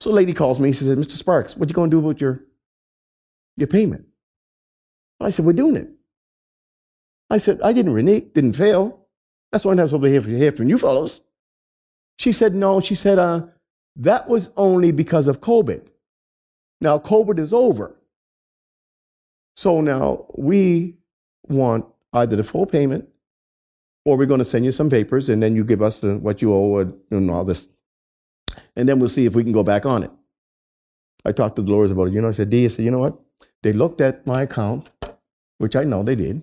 So 0.00 0.10
a 0.10 0.12
lady 0.12 0.34
calls 0.34 0.58
me. 0.58 0.72
She 0.72 0.84
said, 0.84 0.98
"Mr. 0.98 1.12
Sparks, 1.12 1.56
what 1.56 1.68
you 1.68 1.74
going 1.74 1.90
to 1.90 2.00
do 2.00 2.04
about 2.04 2.20
your 2.20 2.42
your 3.56 3.68
payment?" 3.68 4.06
I 5.20 5.30
said, 5.30 5.44
"We're 5.44 5.52
doing 5.52 5.76
it." 5.76 5.90
I 7.30 7.38
said, 7.38 7.60
"I 7.62 7.72
didn't 7.72 7.94
renege, 7.94 8.32
didn't 8.34 8.54
fail. 8.54 9.06
That's 9.52 9.64
why 9.64 9.72
I'm 9.72 9.78
supposed 9.88 10.04
to 10.04 10.10
hear, 10.10 10.20
hear 10.20 10.52
from 10.52 10.68
you 10.68 10.78
fellows." 10.78 11.20
She 12.18 12.32
said, 12.32 12.54
"No." 12.54 12.80
She 12.80 12.94
said, 12.94 13.18
"Uh, 13.18 13.46
that 13.96 14.28
was 14.28 14.50
only 14.56 14.90
because 14.90 15.28
of 15.28 15.40
COVID. 15.40 15.86
Now 16.80 16.98
COVID 16.98 17.38
is 17.38 17.52
over. 17.52 17.96
So 19.56 19.80
now 19.80 20.26
we 20.36 20.96
want 21.48 21.86
either 22.12 22.36
the 22.36 22.44
full 22.44 22.66
payment 22.66 23.08
or 24.04 24.16
we're 24.16 24.26
going 24.26 24.38
to 24.38 24.44
send 24.44 24.64
you 24.64 24.72
some 24.72 24.90
papers 24.90 25.28
and 25.28 25.42
then 25.42 25.54
you 25.54 25.64
give 25.64 25.80
us 25.80 25.98
the, 25.98 26.16
what 26.18 26.42
you 26.42 26.52
owe 26.52 26.78
and 27.10 27.30
all 27.30 27.44
this. 27.44 27.68
And 28.76 28.88
then 28.88 28.98
we'll 28.98 29.08
see 29.08 29.26
if 29.26 29.34
we 29.34 29.42
can 29.42 29.52
go 29.52 29.62
back 29.62 29.86
on 29.86 30.02
it. 30.02 30.10
I 31.24 31.32
talked 31.32 31.56
to 31.56 31.62
Dolores 31.62 31.90
about 31.90 32.08
it. 32.08 32.12
You 32.12 32.20
know, 32.20 32.28
I 32.28 32.32
said, 32.32 32.50
Dee, 32.50 32.64
I 32.64 32.68
said, 32.68 32.84
you 32.84 32.90
know 32.90 32.98
what? 32.98 33.18
They 33.64 33.72
looked 33.72 34.02
at 34.02 34.26
my 34.26 34.42
account, 34.42 34.90
which 35.56 35.74
I 35.74 35.84
know 35.84 36.02
they 36.02 36.14
did. 36.14 36.42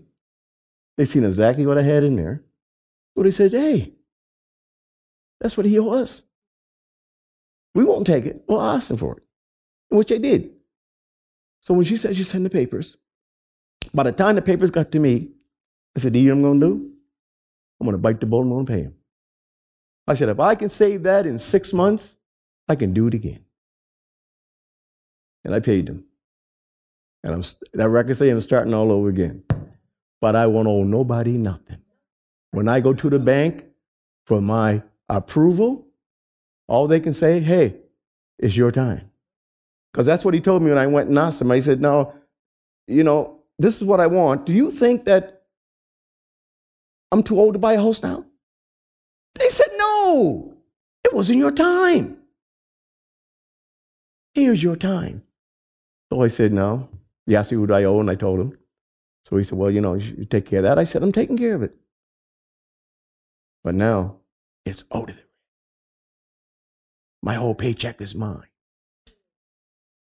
They 0.97 1.05
seen 1.05 1.23
exactly 1.23 1.67
what 1.67 1.77
I 1.77 1.83
had 1.83 2.03
in 2.03 2.15
there. 2.15 2.43
So 3.15 3.21
they 3.21 3.29
said, 3.29 3.51
hey, 3.51 3.93
that's 5.39 5.55
what 5.55 5.67
he 5.67 5.77
owes 5.77 6.23
We 7.75 7.83
won't 7.83 8.07
take 8.07 8.25
it. 8.25 8.43
We'll 8.47 8.59
ask 8.59 8.87
them 8.87 8.97
for 8.97 9.17
it, 9.17 9.23
which 9.89 10.07
they 10.07 10.17
did. 10.17 10.49
So 11.61 11.75
when 11.75 11.85
she 11.85 11.95
said 11.95 12.15
she 12.15 12.23
sent 12.23 12.43
the 12.43 12.49
papers, 12.49 12.97
by 13.93 14.01
the 14.01 14.11
time 14.11 14.35
the 14.35 14.41
papers 14.41 14.71
got 14.71 14.91
to 14.91 14.99
me, 14.99 15.29
I 15.95 15.99
said, 15.99 16.13
Do 16.13 16.19
you 16.19 16.33
know 16.33 16.41
what 16.41 16.53
I'm 16.53 16.59
going 16.59 16.71
to 16.71 16.77
do? 16.79 16.91
I'm 17.79 17.85
going 17.85 17.93
to 17.93 17.99
bite 17.99 18.19
the 18.19 18.25
bullet 18.25 18.45
and 18.45 18.51
I'm 18.51 18.55
going 18.57 18.65
to 18.65 18.73
pay 18.73 18.81
him. 18.81 18.95
I 20.07 20.15
said, 20.15 20.29
If 20.29 20.39
I 20.39 20.55
can 20.55 20.69
save 20.69 21.03
that 21.03 21.27
in 21.27 21.37
six 21.37 21.71
months, 21.71 22.15
I 22.67 22.73
can 22.73 22.93
do 22.93 23.05
it 23.05 23.13
again. 23.13 23.45
And 25.45 25.53
I 25.53 25.59
paid 25.59 25.85
them. 25.85 26.05
And 27.23 27.33
I'm, 27.33 27.43
that 27.73 27.89
record 27.89 28.17
say 28.17 28.29
I'm 28.29 28.41
starting 28.41 28.73
all 28.73 28.91
over 28.91 29.09
again. 29.09 29.43
But 30.19 30.35
I 30.35 30.47
won't 30.47 30.67
owe 30.67 30.83
nobody 30.83 31.37
nothing. 31.37 31.77
When 32.51 32.67
I 32.67 32.79
go 32.79 32.93
to 32.93 33.09
the 33.09 33.19
bank 33.19 33.65
for 34.25 34.41
my 34.41 34.83
approval, 35.09 35.87
all 36.67 36.87
they 36.87 36.99
can 36.99 37.13
say, 37.13 37.39
hey, 37.39 37.75
it's 38.39 38.55
your 38.55 38.71
time. 38.71 39.09
Because 39.91 40.05
that's 40.05 40.23
what 40.23 40.33
he 40.33 40.41
told 40.41 40.61
me 40.61 40.69
when 40.69 40.77
I 40.77 40.87
went 40.87 41.09
and 41.09 41.17
asked 41.17 41.41
him. 41.41 41.51
I 41.51 41.59
said, 41.59 41.81
no, 41.81 42.13
you 42.87 43.03
know, 43.03 43.39
this 43.59 43.77
is 43.77 43.83
what 43.83 43.99
I 43.99 44.07
want. 44.07 44.45
Do 44.45 44.53
you 44.53 44.71
think 44.71 45.05
that 45.05 45.43
I'm 47.11 47.23
too 47.23 47.39
old 47.39 47.53
to 47.53 47.59
buy 47.59 47.73
a 47.73 47.77
house 47.77 48.01
now? 48.01 48.25
They 49.35 49.49
said, 49.49 49.67
No, 49.77 50.55
it 51.03 51.13
wasn't 51.13 51.39
your 51.39 51.51
time. 51.51 52.17
Here's 54.33 54.63
your 54.63 54.75
time. 54.75 55.23
So 56.11 56.21
I 56.21 56.27
said, 56.27 56.53
No. 56.53 56.89
He 57.25 57.35
asked 57.35 57.51
me 57.51 57.57
what 57.57 57.71
I 57.71 57.83
owe, 57.83 57.99
and 57.99 58.09
I 58.09 58.15
told 58.15 58.39
him. 58.39 58.53
So 59.25 59.37
he 59.37 59.43
said, 59.43 59.57
Well, 59.57 59.71
you 59.71 59.81
know, 59.81 59.93
you 59.93 60.25
take 60.25 60.45
care 60.45 60.59
of 60.59 60.63
that. 60.63 60.79
I 60.79 60.83
said, 60.83 61.03
I'm 61.03 61.11
taking 61.11 61.37
care 61.37 61.55
of 61.55 61.63
it. 61.63 61.75
But 63.63 63.75
now 63.75 64.17
it's 64.65 64.83
out 64.93 65.09
of 65.09 65.15
there. 65.15 65.25
My 67.21 67.35
whole 67.35 67.53
paycheck 67.53 68.01
is 68.01 68.15
mine. 68.15 68.47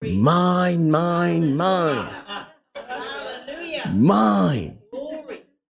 Mine, 0.00 0.90
mine, 0.90 1.56
mine. 1.56 2.08
Hallelujah. 2.74 3.92
Mine. 3.94 4.78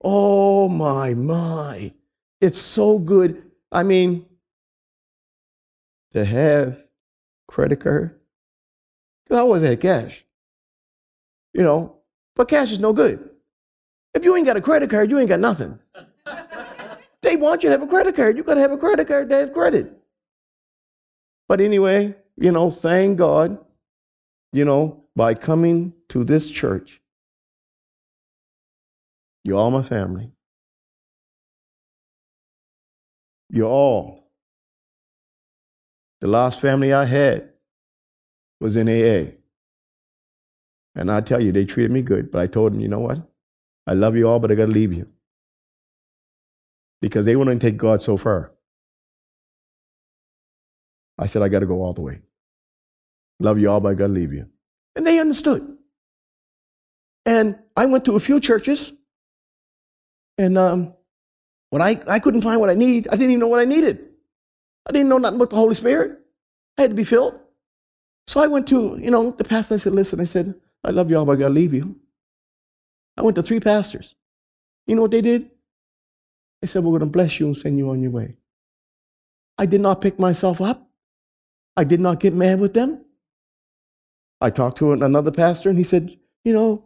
Oh 0.03 0.69
my, 0.69 1.13
my. 1.13 1.93
It's 2.39 2.59
so 2.59 2.99
good. 2.99 3.41
I 3.71 3.83
mean, 3.83 4.25
to 6.11 6.23
have 6.23 6.77
credit 7.47 7.79
card, 7.79 8.19
because 9.23 9.37
I 9.37 9.41
always 9.41 9.63
had 9.63 9.81
cash, 9.81 10.25
you 11.53 11.63
know, 11.63 11.97
but 12.35 12.47
cash 12.47 12.71
is 12.71 12.79
no 12.79 12.93
good. 12.93 13.29
If 14.13 14.25
you 14.25 14.35
ain't 14.35 14.45
got 14.45 14.57
a 14.57 14.61
credit 14.61 14.89
card, 14.89 15.09
you 15.09 15.19
ain't 15.19 15.29
got 15.29 15.39
nothing. 15.39 15.79
they 17.21 17.35
want 17.35 17.63
you 17.63 17.69
to 17.69 17.73
have 17.73 17.81
a 17.81 17.87
credit 17.87 18.15
card. 18.15 18.37
You 18.37 18.43
got 18.43 18.55
to 18.55 18.61
have 18.61 18.71
a 18.71 18.77
credit 18.77 19.07
card 19.07 19.29
to 19.29 19.35
have 19.35 19.53
credit. 19.53 19.91
But 21.47 21.61
anyway, 21.61 22.15
you 22.37 22.51
know, 22.51 22.71
thank 22.71 23.17
God, 23.17 23.57
you 24.51 24.65
know, 24.65 25.03
by 25.15 25.33
coming 25.33 25.93
to 26.09 26.23
this 26.23 26.49
church, 26.49 27.01
you're 29.43 29.57
all 29.57 29.71
my 29.71 29.83
family. 29.83 30.31
You're 33.49 33.69
all. 33.69 34.31
The 36.21 36.27
last 36.27 36.61
family 36.61 36.93
I 36.93 37.05
had 37.05 37.49
was 38.59 38.77
in 38.77 38.87
AA. 38.87 39.33
And 40.95 41.11
I 41.11 41.21
tell 41.21 41.41
you, 41.41 41.51
they 41.51 41.65
treated 41.65 41.91
me 41.91 42.01
good, 42.01 42.31
but 42.31 42.41
I 42.41 42.47
told 42.47 42.73
them, 42.73 42.79
you 42.79 42.87
know 42.87 42.99
what? 42.99 43.19
I 43.87 43.93
love 43.93 44.15
you 44.15 44.27
all, 44.27 44.39
but 44.39 44.51
I 44.51 44.55
got 44.55 44.67
to 44.67 44.71
leave 44.71 44.93
you. 44.93 45.07
Because 47.01 47.25
they 47.25 47.35
wouldn't 47.35 47.61
take 47.61 47.77
God 47.77 48.01
so 48.01 48.15
far. 48.15 48.51
I 51.17 51.25
said, 51.25 51.41
I 51.41 51.49
got 51.49 51.59
to 51.59 51.65
go 51.65 51.81
all 51.81 51.93
the 51.93 52.01
way. 52.01 52.21
Love 53.39 53.59
you 53.59 53.69
all, 53.69 53.79
but 53.79 53.89
I 53.89 53.93
got 53.95 54.07
to 54.07 54.13
leave 54.13 54.33
you. 54.33 54.47
And 54.95 55.05
they 55.05 55.19
understood. 55.19 55.77
And 57.25 57.57
I 57.75 57.85
went 57.85 58.05
to 58.05 58.15
a 58.15 58.19
few 58.19 58.39
churches 58.39 58.93
and 60.37 60.57
um, 60.57 60.93
when 61.69 61.81
I, 61.81 62.01
I 62.07 62.19
couldn't 62.19 62.41
find 62.41 62.59
what 62.59 62.69
I 62.69 62.73
need, 62.73 63.07
I 63.07 63.11
didn't 63.11 63.31
even 63.31 63.39
know 63.39 63.47
what 63.47 63.59
I 63.59 63.65
needed. 63.65 64.09
I 64.87 64.91
didn't 64.91 65.09
know 65.09 65.17
nothing 65.17 65.37
about 65.37 65.51
the 65.51 65.55
Holy 65.55 65.75
Spirit. 65.75 66.19
I 66.77 66.81
had 66.81 66.91
to 66.91 66.95
be 66.95 67.03
filled. 67.03 67.39
So 68.27 68.41
I 68.41 68.47
went 68.47 68.67
to, 68.69 68.97
you 69.01 69.11
know, 69.11 69.31
the 69.31 69.43
pastor. 69.43 69.75
I 69.75 69.77
said, 69.77 69.93
listen, 69.93 70.19
I 70.19 70.25
said, 70.25 70.55
I 70.83 70.91
love 70.91 71.09
you 71.09 71.17
all, 71.17 71.25
but 71.25 71.33
I 71.33 71.41
got 71.41 71.47
to 71.47 71.53
leave 71.53 71.73
you. 71.73 71.95
I 73.17 73.21
went 73.21 73.35
to 73.35 73.43
three 73.43 73.59
pastors. 73.59 74.15
You 74.87 74.95
know 74.95 75.03
what 75.03 75.11
they 75.11 75.21
did? 75.21 75.49
They 76.61 76.67
said, 76.67 76.83
we're 76.83 76.91
going 76.97 77.11
to 77.11 77.17
bless 77.17 77.39
you 77.39 77.45
and 77.45 77.57
send 77.57 77.77
you 77.77 77.89
on 77.89 78.01
your 78.01 78.11
way. 78.11 78.37
I 79.57 79.65
did 79.65 79.81
not 79.81 80.01
pick 80.01 80.19
myself 80.19 80.61
up. 80.61 80.89
I 81.77 81.83
did 81.83 81.99
not 81.99 82.19
get 82.19 82.33
mad 82.33 82.59
with 82.59 82.73
them. 82.73 83.05
I 84.41 84.49
talked 84.49 84.77
to 84.79 84.91
another 84.91 85.31
pastor 85.31 85.69
and 85.69 85.77
he 85.77 85.83
said, 85.83 86.17
you 86.43 86.53
know, 86.53 86.85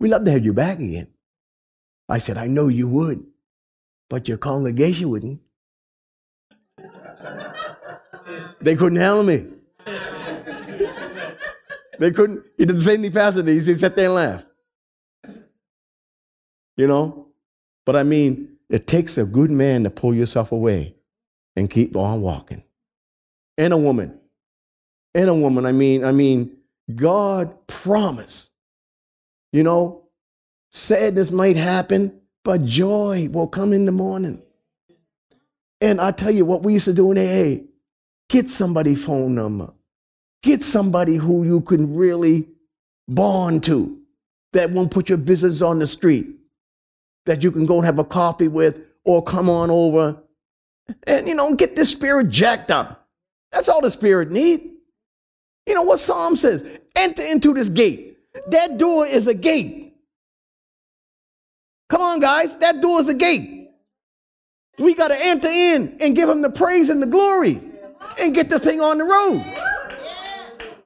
we'd 0.00 0.08
love 0.08 0.24
to 0.24 0.30
have 0.32 0.44
you 0.44 0.52
back 0.52 0.78
again. 0.78 1.08
I 2.08 2.18
said, 2.18 2.36
I 2.36 2.46
know 2.46 2.68
you 2.68 2.88
would, 2.88 3.24
but 4.10 4.28
your 4.28 4.38
congregation 4.38 5.08
wouldn't. 5.08 5.40
they 8.60 8.74
couldn't 8.74 8.98
handle 8.98 9.22
me. 9.22 9.46
They 11.98 12.10
couldn't. 12.10 12.44
He 12.56 12.64
didn't 12.64 12.82
say 12.82 12.94
anything 12.94 13.12
past 13.12 13.38
it. 13.38 13.46
He 13.46 13.60
sat 13.60 13.96
there 13.96 14.06
and 14.06 14.14
laughed. 14.14 14.46
You 16.76 16.86
know? 16.86 17.28
But 17.86 17.96
I 17.96 18.02
mean, 18.02 18.56
it 18.68 18.86
takes 18.86 19.18
a 19.18 19.24
good 19.24 19.50
man 19.50 19.84
to 19.84 19.90
pull 19.90 20.14
yourself 20.14 20.52
away 20.52 20.94
and 21.56 21.70
keep 21.70 21.96
on 21.96 22.20
walking. 22.20 22.62
And 23.58 23.72
a 23.72 23.76
woman. 23.76 24.18
And 25.14 25.30
a 25.30 25.34
woman. 25.34 25.66
I 25.66 25.72
mean, 25.72 26.04
I 26.04 26.12
mean, 26.12 26.56
God 26.96 27.66
promised. 27.66 28.50
You 29.52 29.62
know, 29.62 30.04
Sadness 30.74 31.30
might 31.30 31.56
happen, 31.56 32.20
but 32.42 32.64
joy 32.64 33.28
will 33.30 33.46
come 33.46 33.72
in 33.72 33.86
the 33.86 33.92
morning. 33.92 34.42
And 35.80 36.00
I 36.00 36.10
tell 36.10 36.32
you 36.32 36.44
what 36.44 36.64
we 36.64 36.72
used 36.72 36.86
to 36.86 36.92
do 36.92 37.12
in 37.12 37.18
AA 37.18 37.62
get 38.28 38.50
somebody's 38.50 39.04
phone 39.04 39.36
number, 39.36 39.72
get 40.44 40.62
somebody 40.62 41.16
who 41.16 41.42
you 41.44 41.62
can 41.62 41.96
really 41.96 42.46
bond 43.08 43.64
to 43.64 43.98
that 44.52 44.70
won't 44.70 44.90
put 44.90 45.08
your 45.08 45.18
business 45.18 45.62
on 45.62 45.78
the 45.78 45.86
street, 45.86 46.28
that 47.24 47.42
you 47.42 47.50
can 47.50 47.64
go 47.64 47.78
and 47.78 47.86
have 47.86 47.98
a 47.98 48.04
coffee 48.04 48.48
with 48.48 48.78
or 49.04 49.22
come 49.22 49.48
on 49.48 49.70
over 49.70 50.18
and, 51.06 51.26
you 51.26 51.34
know, 51.34 51.54
get 51.54 51.74
this 51.74 51.90
spirit 51.90 52.28
jacked 52.28 52.70
up. 52.70 53.08
That's 53.52 53.70
all 53.70 53.80
the 53.80 53.90
spirit 53.90 54.30
need. 54.30 54.70
You 55.66 55.74
know 55.74 55.82
what 55.82 55.98
Psalm 55.98 56.36
says? 56.36 56.62
Enter 56.94 57.22
into 57.22 57.54
this 57.54 57.70
gate. 57.70 58.18
That 58.48 58.76
door 58.76 59.06
is 59.06 59.26
a 59.26 59.34
gate. 59.34 59.94
Come 61.88 62.02
on, 62.02 62.20
guys. 62.20 62.56
That 62.58 62.82
door 62.82 63.00
is 63.00 63.08
a 63.08 63.14
gate. 63.14 63.70
We 64.78 64.94
got 64.94 65.08
to 65.08 65.16
enter 65.18 65.48
in 65.48 65.96
and 66.00 66.14
give 66.14 66.28
him 66.28 66.42
the 66.42 66.50
praise 66.50 66.90
and 66.90 67.00
the 67.00 67.06
glory 67.06 67.60
and 68.18 68.34
get 68.34 68.50
the 68.50 68.58
thing 68.58 68.80
on 68.80 68.98
the 68.98 69.04
road. 69.04 69.42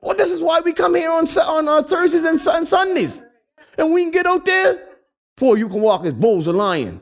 Well, 0.00 0.14
this 0.14 0.30
is 0.30 0.40
why 0.40 0.60
we 0.60 0.72
come 0.72 0.94
here 0.94 1.10
on, 1.10 1.26
on 1.26 1.68
uh, 1.68 1.82
Thursdays 1.82 2.24
and, 2.24 2.40
and 2.54 2.68
Sundays. 2.68 3.22
And 3.76 3.92
we 3.92 4.02
can 4.02 4.10
get 4.10 4.26
out 4.26 4.44
there. 4.44 4.84
Boy, 5.36 5.54
you 5.54 5.68
can 5.68 5.80
walk 5.80 6.04
as 6.04 6.14
bold 6.14 6.40
as 6.40 6.46
a 6.48 6.52
lion. 6.52 7.00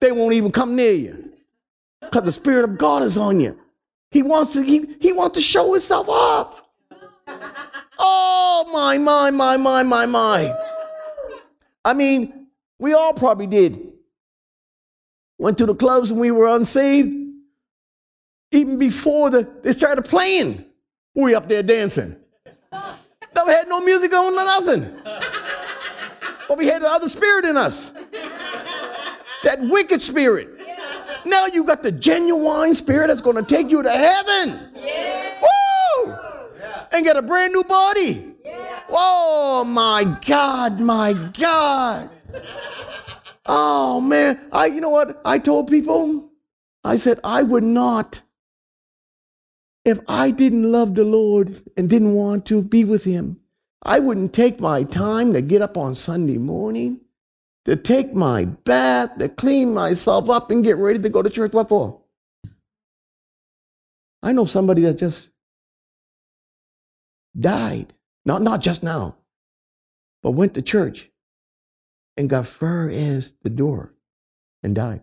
They 0.00 0.12
won't 0.12 0.34
even 0.34 0.50
come 0.50 0.74
near 0.74 0.92
you. 0.92 1.32
Because 2.00 2.24
the 2.24 2.32
Spirit 2.32 2.64
of 2.64 2.78
God 2.78 3.02
is 3.02 3.16
on 3.16 3.40
you. 3.40 3.58
He 4.10 4.22
wants 4.22 4.52
to, 4.54 4.62
he, 4.62 4.96
he 5.00 5.12
wants 5.12 5.36
to 5.36 5.42
show 5.42 5.72
himself 5.72 6.08
off. 6.08 6.62
Oh 7.98 8.68
my, 8.72 8.98
my, 8.98 9.30
my, 9.30 9.56
my, 9.56 9.82
my, 9.82 10.06
my. 10.06 10.54
I 11.84 11.94
mean, 11.94 12.48
we 12.78 12.92
all 12.94 13.14
probably 13.14 13.46
did. 13.46 13.92
Went 15.38 15.58
to 15.58 15.66
the 15.66 15.74
clubs 15.74 16.10
when 16.10 16.20
we 16.20 16.30
were 16.30 16.48
unsaved. 16.48 17.16
Even 18.50 18.76
before 18.76 19.30
the, 19.30 19.48
they 19.62 19.72
started 19.72 20.02
playing, 20.02 20.64
we 21.14 21.34
up 21.34 21.48
there 21.48 21.62
dancing. 21.62 22.16
Never 23.34 23.50
had 23.50 23.68
no 23.68 23.80
music 23.80 24.12
on 24.14 24.32
or 24.32 24.44
nothing. 24.44 24.94
But 26.48 26.58
we 26.58 26.66
had 26.66 26.82
the 26.82 26.90
other 26.90 27.08
spirit 27.08 27.44
in 27.44 27.56
us. 27.56 27.92
That 29.44 29.60
wicked 29.60 30.02
spirit. 30.02 30.48
Now 31.24 31.46
you 31.46 31.64
got 31.64 31.82
the 31.82 31.92
genuine 31.92 32.74
spirit 32.74 33.08
that's 33.08 33.20
going 33.20 33.36
to 33.36 33.42
take 33.42 33.70
you 33.70 33.82
to 33.82 33.90
heaven. 33.90 34.70
Yeah. 34.74 35.40
Woo! 35.40 36.16
Yeah. 36.58 36.86
And 36.92 37.04
get 37.04 37.16
a 37.16 37.22
brand 37.22 37.52
new 37.52 37.64
body. 37.64 38.36
Yeah. 38.44 38.80
Oh 38.88 39.64
my 39.64 40.18
God, 40.26 40.80
my 40.80 41.12
God. 41.38 42.10
Oh 43.46 44.00
man, 44.00 44.48
I 44.52 44.66
you 44.66 44.80
know 44.80 44.90
what? 44.90 45.20
I 45.24 45.38
told 45.38 45.68
people, 45.68 46.30
I 46.84 46.96
said 46.96 47.20
I 47.24 47.42
would 47.42 47.64
not 47.64 48.22
if 49.84 49.98
I 50.08 50.30
didn't 50.30 50.70
love 50.70 50.94
the 50.94 51.04
Lord 51.04 51.62
and 51.76 51.90
didn't 51.90 52.14
want 52.14 52.46
to 52.46 52.62
be 52.62 52.84
with 52.84 53.04
him. 53.04 53.38
I 53.82 53.98
wouldn't 53.98 54.32
take 54.32 54.60
my 54.60 54.84
time 54.84 55.32
to 55.32 55.42
get 55.42 55.62
up 55.62 55.76
on 55.76 55.94
Sunday 55.94 56.38
morning 56.38 57.00
to 57.64 57.76
take 57.76 58.14
my 58.14 58.44
bath, 58.44 59.18
to 59.18 59.28
clean 59.28 59.74
myself 59.74 60.28
up 60.28 60.50
and 60.50 60.64
get 60.64 60.76
ready 60.76 60.98
to 60.98 61.08
go 61.08 61.22
to 61.22 61.30
church. 61.30 61.52
What 61.52 61.68
for? 61.68 62.00
I 64.22 64.32
know 64.32 64.44
somebody 64.44 64.82
that 64.82 64.98
just 64.98 65.30
died. 67.38 67.92
Not, 68.24 68.42
not 68.42 68.60
just 68.60 68.82
now, 68.84 69.16
but 70.22 70.32
went 70.32 70.54
to 70.54 70.62
church 70.62 71.10
and 72.16 72.30
got 72.30 72.46
far 72.46 72.88
as 72.88 73.34
the 73.42 73.50
door 73.50 73.94
and 74.62 74.74
died. 74.74 75.00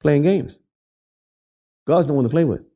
Playing 0.00 0.22
games. 0.22 0.58
God's 1.86 2.06
no 2.06 2.14
one 2.14 2.24
to 2.24 2.30
play 2.30 2.44
with. 2.44 2.69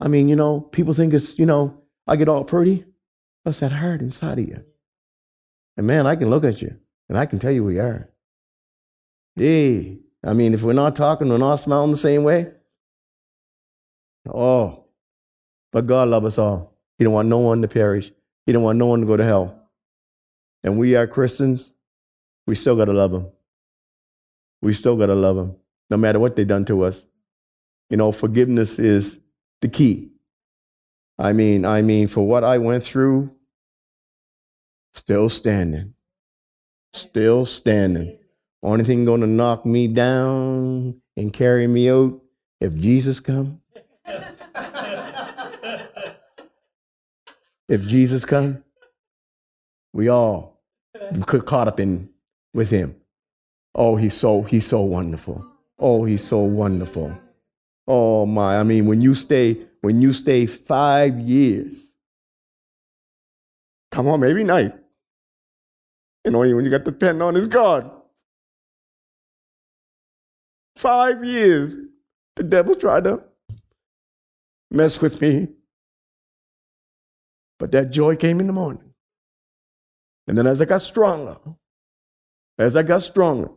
I 0.00 0.08
mean, 0.08 0.28
you 0.28 0.36
know, 0.36 0.60
people 0.60 0.92
think 0.92 1.14
it's, 1.14 1.38
you 1.38 1.46
know, 1.46 1.82
I 2.06 2.16
get 2.16 2.28
all 2.28 2.44
pretty. 2.44 2.84
What's 3.42 3.60
that 3.60 3.72
heart 3.72 4.00
inside 4.00 4.38
of 4.38 4.48
you? 4.48 4.64
And 5.76 5.86
man, 5.86 6.06
I 6.06 6.16
can 6.16 6.30
look 6.30 6.44
at 6.44 6.62
you 6.62 6.76
and 7.08 7.18
I 7.18 7.26
can 7.26 7.38
tell 7.38 7.50
you 7.50 7.64
who 7.64 7.70
you 7.70 7.80
are. 7.80 8.08
Hey, 9.36 9.98
I 10.24 10.32
mean, 10.32 10.54
if 10.54 10.62
we're 10.62 10.72
not 10.72 10.96
talking, 10.96 11.28
we're 11.28 11.38
not 11.38 11.56
smiling 11.56 11.90
the 11.90 11.96
same 11.96 12.22
way. 12.22 12.52
Oh, 14.32 14.84
but 15.72 15.86
God 15.86 16.08
loves 16.08 16.26
us 16.26 16.38
all. 16.38 16.78
He 16.98 17.04
don't 17.04 17.12
want 17.12 17.28
no 17.28 17.38
one 17.38 17.62
to 17.62 17.68
perish. 17.68 18.12
He 18.46 18.52
don't 18.52 18.62
want 18.62 18.78
no 18.78 18.86
one 18.86 19.00
to 19.00 19.06
go 19.06 19.16
to 19.16 19.24
hell. 19.24 19.68
And 20.62 20.78
we 20.78 20.94
are 20.96 21.06
Christians. 21.06 21.72
We 22.46 22.54
still 22.54 22.76
got 22.76 22.86
to 22.86 22.92
love 22.92 23.10
them. 23.10 23.28
We 24.62 24.72
still 24.72 24.96
got 24.96 25.06
to 25.06 25.14
love 25.14 25.36
them, 25.36 25.56
no 25.90 25.96
matter 25.96 26.18
what 26.18 26.36
they've 26.36 26.46
done 26.46 26.64
to 26.66 26.84
us. 26.84 27.04
You 27.90 27.98
know, 27.98 28.12
forgiveness 28.12 28.78
is 28.78 29.18
the 29.64 29.70
key. 29.70 30.10
I 31.18 31.32
mean, 31.32 31.64
I 31.64 31.82
mean, 31.82 32.08
for 32.08 32.26
what 32.26 32.44
I 32.44 32.58
went 32.58 32.84
through, 32.84 33.34
Still 34.94 35.28
standing. 35.28 35.94
Still 36.92 37.44
standing. 37.46 38.16
Only 38.62 38.84
thing 38.84 39.04
going 39.04 39.22
to 39.22 39.26
knock 39.26 39.66
me 39.66 39.88
down 39.88 41.00
and 41.16 41.32
carry 41.32 41.66
me 41.66 41.90
out 41.90 42.20
if 42.60 42.76
Jesus 42.76 43.18
come. 43.18 43.60
if 47.68 47.82
Jesus 47.82 48.24
come, 48.24 48.62
we 49.92 50.06
all 50.08 50.62
could 51.26 51.44
caught 51.44 51.66
up 51.66 51.80
in 51.80 52.08
with 52.54 52.70
him. 52.70 52.94
Oh, 53.74 53.96
he's 53.96 54.14
so 54.14 54.42
he's 54.42 54.66
so 54.66 54.82
wonderful. 54.82 55.44
Oh, 55.76 56.04
he's 56.04 56.22
so 56.22 56.38
wonderful. 56.38 57.18
Oh 57.86 58.24
my, 58.26 58.58
I 58.58 58.62
mean, 58.62 58.86
when 58.86 59.00
you 59.00 59.14
stay 59.14 59.58
when 59.82 60.00
you 60.00 60.12
stay 60.14 60.46
five 60.46 61.18
years, 61.18 61.92
come 63.90 64.08
on, 64.08 64.20
maybe 64.20 64.42
night. 64.42 64.72
And 66.24 66.34
only 66.34 66.54
when 66.54 66.64
you 66.64 66.70
got 66.70 66.86
the 66.86 66.92
pen 66.92 67.20
on 67.20 67.36
is 67.36 67.44
God. 67.46 67.90
Five 70.76 71.22
years, 71.22 71.76
the 72.36 72.44
devil 72.44 72.74
tried 72.74 73.04
to 73.04 73.22
mess 74.70 75.00
with 75.00 75.20
me. 75.20 75.48
But 77.58 77.72
that 77.72 77.90
joy 77.90 78.16
came 78.16 78.40
in 78.40 78.46
the 78.46 78.52
morning. 78.52 78.94
And 80.26 80.36
then 80.36 80.46
as 80.46 80.60
I 80.62 80.64
got 80.64 80.80
stronger, 80.80 81.36
as 82.58 82.76
I 82.76 82.82
got 82.82 83.02
stronger, 83.02 83.50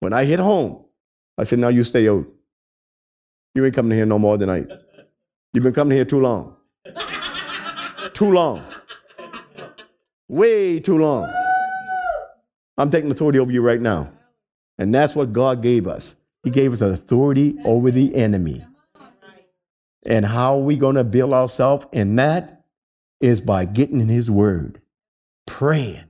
when 0.00 0.12
I 0.12 0.24
hit 0.24 0.38
home, 0.38 0.84
I 1.38 1.44
said, 1.44 1.58
Now 1.58 1.68
you 1.68 1.82
stay 1.82 2.08
out. 2.08 2.26
You 3.56 3.64
ain't 3.64 3.74
coming 3.74 3.96
here 3.96 4.04
no 4.04 4.18
more 4.18 4.36
tonight. 4.36 4.70
You've 5.54 5.64
been 5.64 5.72
coming 5.72 5.96
here 5.96 6.04
too 6.04 6.20
long. 6.20 6.56
too 8.12 8.30
long. 8.30 8.62
Way 10.28 10.78
too 10.78 10.98
long. 10.98 11.32
I'm 12.76 12.90
taking 12.90 13.10
authority 13.10 13.38
over 13.38 13.50
you 13.50 13.62
right 13.62 13.80
now. 13.80 14.12
And 14.76 14.94
that's 14.94 15.14
what 15.14 15.32
God 15.32 15.62
gave 15.62 15.86
us. 15.86 16.16
He 16.44 16.50
gave 16.50 16.74
us 16.74 16.82
authority 16.82 17.56
over 17.64 17.90
the 17.90 18.14
enemy. 18.14 18.62
And 20.04 20.26
how 20.26 20.56
are 20.56 20.62
we 20.62 20.76
going 20.76 20.96
to 20.96 21.04
build 21.04 21.32
ourselves 21.32 21.86
in 21.92 22.16
that? 22.16 22.66
Is 23.22 23.40
by 23.40 23.64
getting 23.64 24.02
in 24.02 24.08
His 24.08 24.30
Word, 24.30 24.82
praying, 25.46 26.04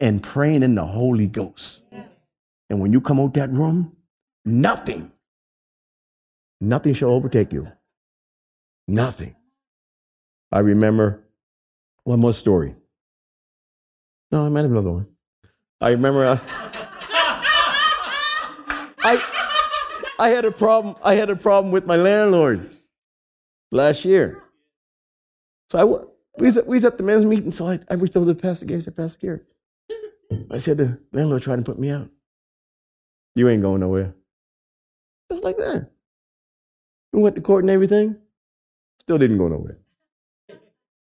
and 0.00 0.22
praying 0.22 0.62
in 0.62 0.74
the 0.74 0.86
Holy 0.86 1.26
Ghost. 1.26 1.82
And 2.70 2.80
when 2.80 2.94
you 2.94 3.02
come 3.02 3.20
out 3.20 3.34
that 3.34 3.50
room, 3.50 3.94
nothing, 4.46 5.11
nothing 6.62 6.94
shall 6.94 7.10
overtake 7.10 7.52
you. 7.52 7.68
Nothing. 8.88 9.34
I 10.50 10.60
remember 10.60 11.22
one 12.04 12.20
more 12.20 12.32
story. 12.32 12.74
No, 14.30 14.46
I 14.46 14.48
might 14.48 14.62
have 14.62 14.70
another 14.70 14.92
one. 14.92 15.06
I 15.80 15.90
remember 15.90 16.26
I, 16.26 16.40
I, 19.04 20.14
I 20.18 20.28
had 20.28 20.44
a 20.44 20.52
problem. 20.52 20.94
I 21.02 21.16
had 21.16 21.30
a 21.30 21.36
problem 21.36 21.72
with 21.72 21.84
my 21.84 21.96
landlord 21.96 22.76
last 23.72 24.04
year. 24.04 24.42
So 25.70 25.78
I 25.78 25.84
we 26.38 26.46
was 26.46 26.56
at, 26.56 26.66
we 26.66 26.76
was 26.76 26.84
at 26.84 26.96
the 26.96 27.02
men's 27.02 27.24
meeting. 27.24 27.50
So 27.50 27.68
I, 27.68 27.78
I 27.90 27.94
reached 27.94 28.16
over 28.16 28.32
to 28.32 28.40
Pastor 28.40 28.66
Gary. 28.66 28.80
I 28.80 28.82
said, 28.82 28.96
Pastor 28.96 29.18
Gary, 29.18 29.40
I 30.50 30.58
said 30.58 30.78
the 30.78 30.98
landlord 31.12 31.42
tried 31.42 31.56
to 31.56 31.62
put 31.62 31.78
me 31.78 31.90
out. 31.90 32.08
You 33.34 33.48
ain't 33.48 33.62
going 33.62 33.80
nowhere. 33.80 34.14
Just 35.30 35.42
like 35.42 35.56
that. 35.58 35.90
We 37.12 37.20
went 37.20 37.36
to 37.36 37.42
court 37.42 37.64
and 37.64 37.70
everything. 37.70 38.16
Still 39.00 39.18
didn't 39.18 39.38
go 39.38 39.48
nowhere. 39.48 39.78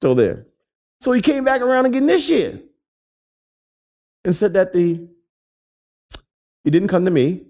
Still 0.01 0.15
there. 0.15 0.47
So 1.01 1.13
he 1.13 1.21
came 1.21 1.45
back 1.45 1.61
around 1.61 1.87
again 1.87 2.07
this 2.07 2.29
year 2.29 2.61
and 4.25 4.35
said 4.35 4.55
that 4.55 4.73
the 4.73 5.09
he 6.65 6.71
didn't 6.71 6.89
come 6.89 7.05
to 7.05 7.11
me. 7.11 7.45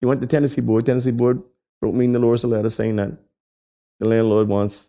He 0.00 0.06
went 0.06 0.20
to 0.20 0.26
tenancy 0.26 0.60
board. 0.60 0.86
tenancy 0.86 1.10
board 1.10 1.42
wrote 1.82 1.94
me 1.94 2.06
in 2.06 2.12
the 2.12 2.20
a 2.20 2.46
letter 2.46 2.70
saying 2.70 2.96
that 2.96 3.12
the 3.98 4.06
landlord 4.06 4.48
wants 4.48 4.88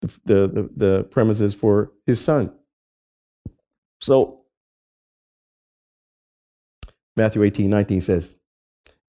the, 0.00 0.08
the, 0.24 0.48
the, 0.48 0.70
the 0.76 1.04
premises 1.04 1.54
for 1.54 1.92
his 2.06 2.20
son. 2.20 2.52
So 4.00 4.42
Matthew 7.16 7.42
18, 7.42 7.68
19 7.68 8.00
says, 8.00 8.36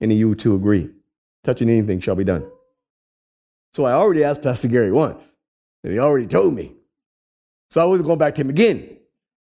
Any 0.02 0.16
you 0.16 0.36
two 0.36 0.56
agree, 0.56 0.90
touching 1.48 1.70
anything 1.70 2.02
shall 2.02 2.16
be 2.16 2.26
done. 2.26 2.46
So 3.74 3.86
I 3.86 3.94
already 3.94 4.24
asked 4.24 4.42
Pastor 4.42 4.68
Gary 4.68 4.92
once, 4.92 5.24
and 5.84 5.94
he 5.94 5.98
already 5.98 6.28
told 6.28 6.54
me. 6.54 6.74
So 7.70 7.82
I 7.82 7.86
wasn't 7.86 8.08
going 8.08 8.20
back 8.20 8.36
to 8.36 8.42
him 8.42 8.50
again. 8.50 8.98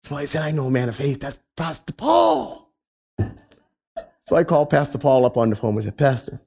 That's 0.03 0.11
why 0.11 0.21
I 0.21 0.25
said, 0.25 0.43
I 0.43 0.51
know 0.51 0.67
a 0.67 0.71
man 0.71 0.87
of 0.87 0.95
faith. 0.95 1.19
That's 1.19 1.39
Pastor 1.57 1.93
Paul. 1.93 2.71
So 4.27 4.35
I 4.35 4.43
called 4.43 4.69
Pastor 4.69 4.99
Paul 4.99 5.25
up 5.25 5.37
on 5.37 5.49
the 5.49 5.55
phone 5.55 5.73
and 5.73 5.83
said, 5.83 5.97
Pastor, 5.97 6.39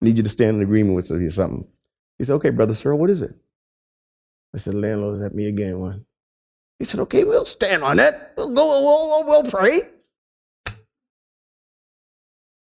I 0.00 0.04
need 0.06 0.16
you 0.16 0.22
to 0.22 0.30
stand 0.30 0.56
in 0.56 0.62
agreement 0.62 0.96
with 0.96 1.10
me 1.10 1.28
something. 1.28 1.68
He 2.16 2.24
said, 2.24 2.32
Okay, 2.36 2.48
Brother 2.48 2.72
Sir, 2.72 2.94
what 2.94 3.10
is 3.10 3.20
it? 3.20 3.34
I 4.54 4.56
said, 4.56 4.72
Landlord's 4.72 5.20
at 5.22 5.34
me 5.34 5.46
again 5.46 5.78
one. 5.78 6.06
He 6.78 6.86
said, 6.86 7.00
Okay, 7.00 7.24
we'll 7.24 7.44
stand 7.44 7.82
on 7.82 7.98
that. 7.98 8.32
We'll 8.38 8.48
go, 8.48 8.66
we'll, 8.66 9.08
we'll, 9.08 9.26
we'll 9.26 9.50
pray. 9.50 9.82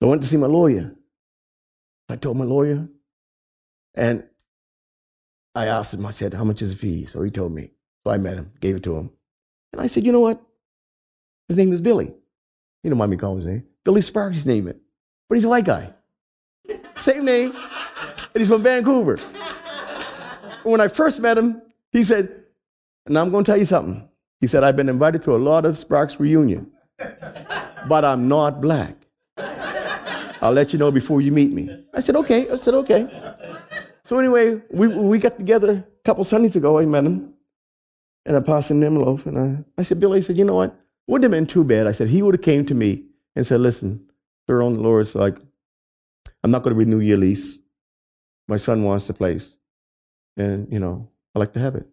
I 0.02 0.06
went 0.06 0.22
to 0.22 0.28
see 0.30 0.38
my 0.38 0.48
lawyer. 0.48 0.96
I 2.10 2.16
told 2.16 2.38
my 2.38 2.46
lawyer, 2.46 2.88
and 3.96 4.24
I 5.56 5.68
asked 5.68 5.94
him, 5.94 6.06
I 6.06 6.12
said, 6.12 6.34
How 6.34 6.44
much 6.44 6.62
is 6.62 6.72
the 6.72 6.78
fee? 6.78 7.06
So 7.06 7.22
he 7.22 7.32
told 7.32 7.54
me. 7.54 7.72
So 8.04 8.12
I 8.12 8.18
met 8.18 8.36
him, 8.36 8.52
gave 8.60 8.76
it 8.76 8.84
to 8.84 8.96
him. 8.96 9.12
And 9.72 9.82
I 9.82 9.88
said, 9.88 10.06
You 10.06 10.12
know 10.12 10.20
what? 10.20 10.42
His 11.48 11.58
name 11.58 11.72
is 11.74 11.82
Billy. 11.82 12.14
You 12.84 12.90
don't 12.90 12.98
mind 12.98 13.12
me 13.12 13.18
calling 13.18 13.38
his 13.38 13.46
name. 13.46 13.64
Billy 13.84 14.02
Sparks, 14.02 14.36
his 14.36 14.46
name 14.46 14.68
it. 14.68 14.80
But 15.30 15.36
he's 15.36 15.46
a 15.46 15.50
white 15.50 15.66
guy. 15.66 15.94
Same 16.96 17.26
name. 17.26 17.54
And 17.54 18.42
he's 18.42 18.48
from 18.48 18.64
Vancouver. 18.64 19.18
When 20.64 20.82
I 20.82 20.88
first 20.88 21.20
met 21.20 21.38
him, 21.38 21.62
he 21.92 22.04
said, 22.04 22.44
Now 23.08 23.22
I'm 23.22 23.32
going 23.32 23.44
to 23.44 23.52
tell 23.52 23.60
you 23.60 23.66
something. 23.66 24.08
He 24.40 24.48
said, 24.48 24.64
I've 24.64 24.76
been 24.76 24.90
invited 24.90 25.24
to 25.24 25.36
a 25.36 25.38
lot 25.38 25.66
of 25.66 25.78
Sparks 25.78 26.20
reunion, 26.20 26.72
but 27.88 28.04
I'm 28.04 28.28
not 28.28 28.60
black. 28.60 28.96
I'll 30.44 30.52
let 30.52 30.74
you 30.74 30.80
know 30.80 30.92
before 30.92 31.22
you 31.22 31.32
meet 31.32 31.52
me. 31.52 31.70
I 31.94 32.02
said, 32.02 32.18
Okay. 32.18 32.50
I 32.52 32.56
said, 32.58 32.74
Okay. 32.74 33.08
So 34.04 34.20
anyway, 34.20 34.62
we, 34.70 34.88
we 34.90 35.18
got 35.18 35.38
together 35.38 35.72
a 35.72 36.04
couple 36.04 36.26
Sundays 36.26 36.58
ago. 36.58 36.80
I 36.80 36.86
met 36.86 37.06
him. 37.06 37.34
And 38.26 38.36
I 38.36 38.42
passed 38.42 38.70
him 38.70 38.84
envelope. 38.84 39.26
And 39.26 39.38
I, 39.38 39.80
I 39.80 39.84
said, 39.84 40.00
Billy, 40.00 40.18
I 40.18 40.22
said, 40.22 40.38
you 40.38 40.44
know 40.46 40.56
what? 40.56 40.78
Wouldn't 41.08 41.24
have 41.24 41.32
been 41.32 41.48
too 41.48 41.64
bad. 41.64 41.88
I 41.88 41.94
said, 41.94 42.10
he 42.10 42.22
would 42.22 42.36
have 42.36 42.42
came 42.42 42.66
to 42.66 42.74
me 42.74 43.04
and 43.36 43.46
said, 43.46 43.62
listen, 43.62 44.10
sir, 44.48 44.62
on 44.62 44.74
the 44.74 44.80
Lord's 44.82 45.16
like, 45.16 45.38
I'm 46.44 46.52
not 46.52 46.64
going 46.64 46.74
to 46.74 46.80
renew 46.80 47.00
your 47.00 47.18
lease. 47.18 47.58
My 48.48 48.58
son 48.58 48.84
wants 48.84 49.08
the 49.08 49.14
place. 49.14 49.56
And, 50.36 50.72
you 50.72 50.80
know, 50.80 51.10
I 51.36 51.40
like 51.40 51.54
to 51.54 51.60
have 51.60 51.76
it. 51.76 51.88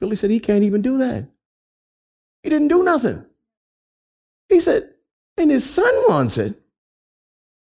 Billy 0.00 0.16
said, 0.16 0.30
he 0.30 0.40
can't 0.40 0.64
even 0.64 0.82
do 0.82 0.98
that. 0.98 1.26
He 2.42 2.50
didn't 2.50 2.68
do 2.68 2.84
nothing. 2.84 3.24
He 4.48 4.60
said, 4.60 4.93
and 5.36 5.50
his 5.50 5.68
son 5.68 5.92
wants 6.08 6.38
it. 6.38 6.60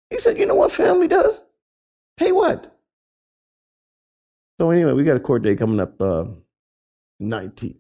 He 0.10 0.20
said, 0.20 0.38
you 0.38 0.46
know 0.46 0.56
what 0.56 0.72
family 0.72 1.08
does? 1.08 1.46
Pay 2.18 2.32
what? 2.32 2.76
So 4.60 4.72
anyway, 4.72 4.94
we 4.94 5.04
got 5.04 5.18
a 5.18 5.22
court 5.22 5.44
date 5.44 5.60
coming 5.60 5.80
up 5.80 6.02
uh, 6.02 6.26
19th. 7.22 7.78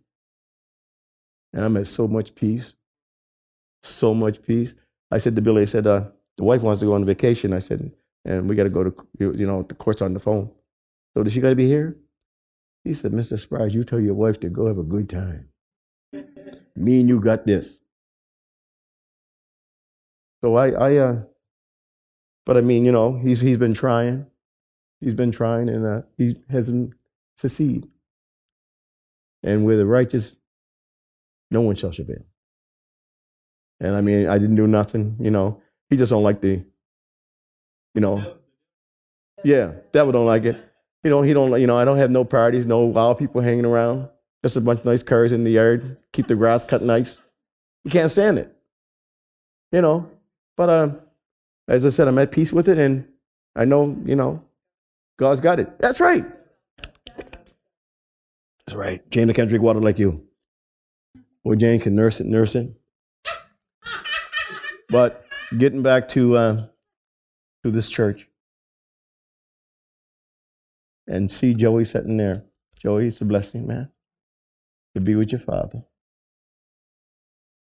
And 1.54 1.66
I'm 1.66 1.78
at 1.78 1.88
so 1.88 2.08
much 2.08 2.36
peace. 2.36 2.74
So 3.82 4.14
much 4.14 4.42
peace. 4.44 4.76
I 5.12 5.18
said 5.18 5.36
to 5.36 5.42
Billy, 5.42 5.64
I 5.64 5.66
said, 5.66 5.88
uh, 5.88 6.06
the 6.38 6.44
wife 6.44 6.62
wants 6.62 6.82
to 6.82 6.86
go 6.86 6.94
on 6.94 7.06
vacation. 7.06 7.54
I 7.54 7.60
said, 7.60 7.92
and 8.26 8.48
we 8.48 8.56
got 8.56 8.64
to 8.64 8.70
go 8.70 8.84
to, 8.84 8.94
you 9.20 9.48
know, 9.48 9.64
the 9.64 9.74
court's 9.76 10.02
on 10.02 10.14
the 10.14 10.20
phone. 10.20 10.52
So 11.14 11.24
does 11.24 11.34
she 11.34 11.42
got 11.42 11.50
to 11.50 11.56
be 11.56 11.68
here? 11.68 11.98
He 12.84 12.94
said, 12.94 13.12
Mr. 13.12 13.40
Sparks, 13.40 13.74
you 13.74 13.84
tell 13.84 14.00
your 14.00 14.14
wife 14.14 14.40
to 14.42 14.50
go 14.50 14.68
have 14.68 14.78
a 14.78 14.84
good 14.84 15.10
time. 15.10 15.50
Me 16.76 17.00
and 17.00 17.10
you 17.10 17.20
got 17.20 17.46
this. 17.46 17.80
So 20.42 20.56
I, 20.56 20.70
I, 20.70 20.98
uh, 20.98 21.22
but 22.46 22.58
I 22.58 22.62
mean, 22.62 22.86
you 22.86 22.92
know, 22.92 23.18
he's 23.18 23.42
he's 23.42 23.58
been 23.58 23.74
trying, 23.74 24.26
he's 25.02 25.14
been 25.14 25.32
trying, 25.32 25.70
and 25.70 25.86
uh, 25.86 26.02
he 26.18 26.38
hasn't 26.50 26.94
succeeded. 27.38 27.90
And 29.44 29.66
with 29.66 29.78
the 29.78 29.86
righteous, 29.86 30.36
no 31.52 31.62
one 31.62 31.76
shall 31.76 31.92
prevail. 31.92 32.26
And 33.80 33.96
I 33.96 34.02
mean, 34.02 34.28
I 34.28 34.38
didn't 34.38 34.56
do 34.56 34.68
nothing, 34.68 35.16
you 35.20 35.32
know. 35.32 35.62
He 35.90 35.98
just 35.98 36.10
don't 36.10 36.24
like 36.24 36.42
the, 36.42 36.66
you 37.96 38.02
know, 38.02 38.36
yeah, 39.44 39.74
devil 39.94 40.12
don't 40.12 40.26
like 40.26 40.44
it. 40.44 40.58
You 41.04 41.10
know, 41.10 41.22
he 41.22 41.34
don't, 41.34 41.60
you 41.60 41.68
know, 41.68 41.78
I 41.78 41.86
don't 41.86 41.98
have 41.98 42.12
no 42.12 42.26
parties, 42.26 42.66
no 42.66 42.82
wild 42.82 43.18
people 43.18 43.42
hanging 43.42 43.66
around. 43.66 44.10
Just 44.44 44.58
a 44.58 44.62
bunch 44.62 44.80
of 44.82 44.86
nice 44.86 45.04
cars 45.04 45.32
in 45.32 45.44
the 45.44 45.52
yard, 45.52 45.98
keep 46.14 46.28
the 46.28 46.36
grass 46.36 46.64
cut 46.64 46.82
nice. 46.82 47.22
He 47.84 47.90
can't 47.90 48.12
stand 48.12 48.38
it, 48.38 48.54
you 49.72 49.82
know. 49.82 50.10
But 50.60 50.70
uh, 50.70 50.92
as 51.70 51.86
I 51.86 51.90
said, 51.90 52.10
I'm 52.10 52.18
at 52.18 52.34
peace 52.34 52.52
with 52.52 52.68
it, 52.68 52.78
and 52.78 53.08
I 53.56 53.64
know, 53.64 53.98
you 54.04 54.18
know, 54.18 54.44
God's 55.18 55.40
got 55.40 55.58
it. 55.58 55.80
That's 55.80 56.02
right. 56.02 56.26
That's 58.66 58.74
right. 58.76 59.00
Jane 59.10 59.30
I 59.30 59.34
can't 59.34 59.48
drink 59.48 59.64
water 59.64 59.80
like 59.80 59.98
you. 59.98 60.22
Boy, 61.46 61.56
Jane 61.56 61.80
can 61.80 61.96
nurse 61.96 62.20
it, 62.20 62.26
nurse 62.26 62.56
it. 62.56 62.74
But 64.90 65.24
getting 65.58 65.82
back 65.82 66.10
to 66.10 66.36
uh, 66.36 66.66
to 67.64 67.72
this 67.72 67.88
church 67.88 68.28
and 71.08 71.32
see 71.32 71.54
Joey 71.54 71.86
sitting 71.86 72.18
there. 72.18 72.44
Joey, 72.82 73.08
it's 73.08 73.22
a 73.22 73.26
blessing, 73.26 73.66
man, 73.66 73.92
to 74.94 75.00
be 75.00 75.16
with 75.16 75.32
your 75.32 75.40
father. 75.40 75.86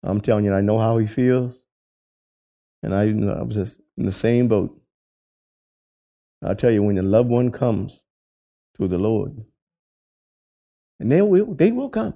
I'm 0.03 0.21
telling 0.21 0.47
you, 0.47 0.53
I 0.53 0.63
know 0.63 0.81
how 0.81 0.99
he 0.99 1.07
feels, 1.07 1.61
and 2.83 2.95
I, 2.95 3.03
I 3.03 3.43
was 3.43 3.57
just 3.57 3.81
in 3.97 4.07
the 4.07 4.13
same 4.13 4.49
boat. 4.49 4.79
I 6.43 6.55
tell 6.55 6.71
you, 6.71 6.83
when 6.83 6.95
your 6.95 7.05
loved 7.05 7.29
one 7.29 7.51
comes 7.51 8.03
to 8.77 8.87
the 8.87 8.99
Lord, 8.99 9.45
and 11.01 11.11
they 11.11 11.23
will, 11.23 11.55
they 11.55 11.73
will 11.73 11.91
come. 11.91 12.13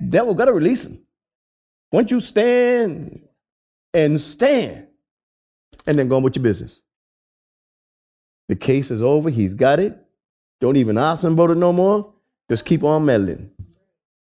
Mm-hmm. 0.00 0.10
Devil 0.10 0.34
got 0.34 0.46
to 0.46 0.52
release 0.52 0.84
them. 0.84 1.04
Once 1.90 2.10
you 2.10 2.20
stand 2.20 3.28
and 3.92 4.20
stand, 4.20 4.86
and 5.86 5.98
then 5.98 6.08
go 6.08 6.16
on 6.16 6.22
with 6.22 6.36
your 6.36 6.42
business. 6.42 6.80
The 8.48 8.56
case 8.56 8.90
is 8.90 9.02
over. 9.02 9.30
He's 9.30 9.54
got 9.54 9.80
it. 9.80 9.98
Don't 10.60 10.76
even 10.76 10.98
ask 10.98 11.24
him 11.24 11.32
about 11.32 11.50
it 11.50 11.56
no 11.56 11.72
more. 11.72 12.12
Just 12.48 12.64
keep 12.64 12.84
on 12.84 13.04
meddling. 13.04 13.50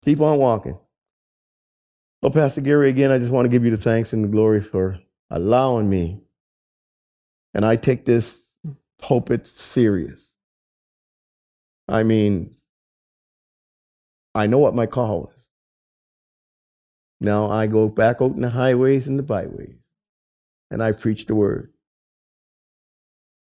Keep 0.06 0.22
on 0.22 0.38
walking. 0.38 0.78
Well, 2.22 2.32
Pastor 2.32 2.62
Gary, 2.62 2.90
again, 2.90 3.12
I 3.12 3.18
just 3.18 3.32
want 3.32 3.46
to 3.46 3.50
give 3.50 3.64
you 3.64 3.72
the 3.72 3.78
thanks 3.78 4.14
and 4.14 4.24
the 4.24 4.28
glory 4.28 4.62
for 4.62 5.00
allowing 5.30 5.90
me. 5.90 6.22
And 7.54 7.66
I 7.66 7.78
take 7.78 8.06
this 8.06 8.38
pulpit 9.00 9.48
serious. 9.48 10.30
I 11.88 12.04
mean, 12.04 12.56
I 14.36 14.48
know 14.48 14.60
what 14.60 14.76
my 14.76 14.86
call 14.86 15.32
is. 15.36 15.44
Now 17.22 17.50
I 17.50 17.68
go 17.68 17.88
back 17.88 18.22
out 18.22 18.36
in 18.36 18.42
the 18.42 18.50
highways 18.50 19.08
and 19.08 19.18
the 19.18 19.24
byways 19.24 19.76
and 20.72 20.84
I 20.84 20.92
preach 20.92 21.26
the 21.26 21.36
word. 21.36 21.74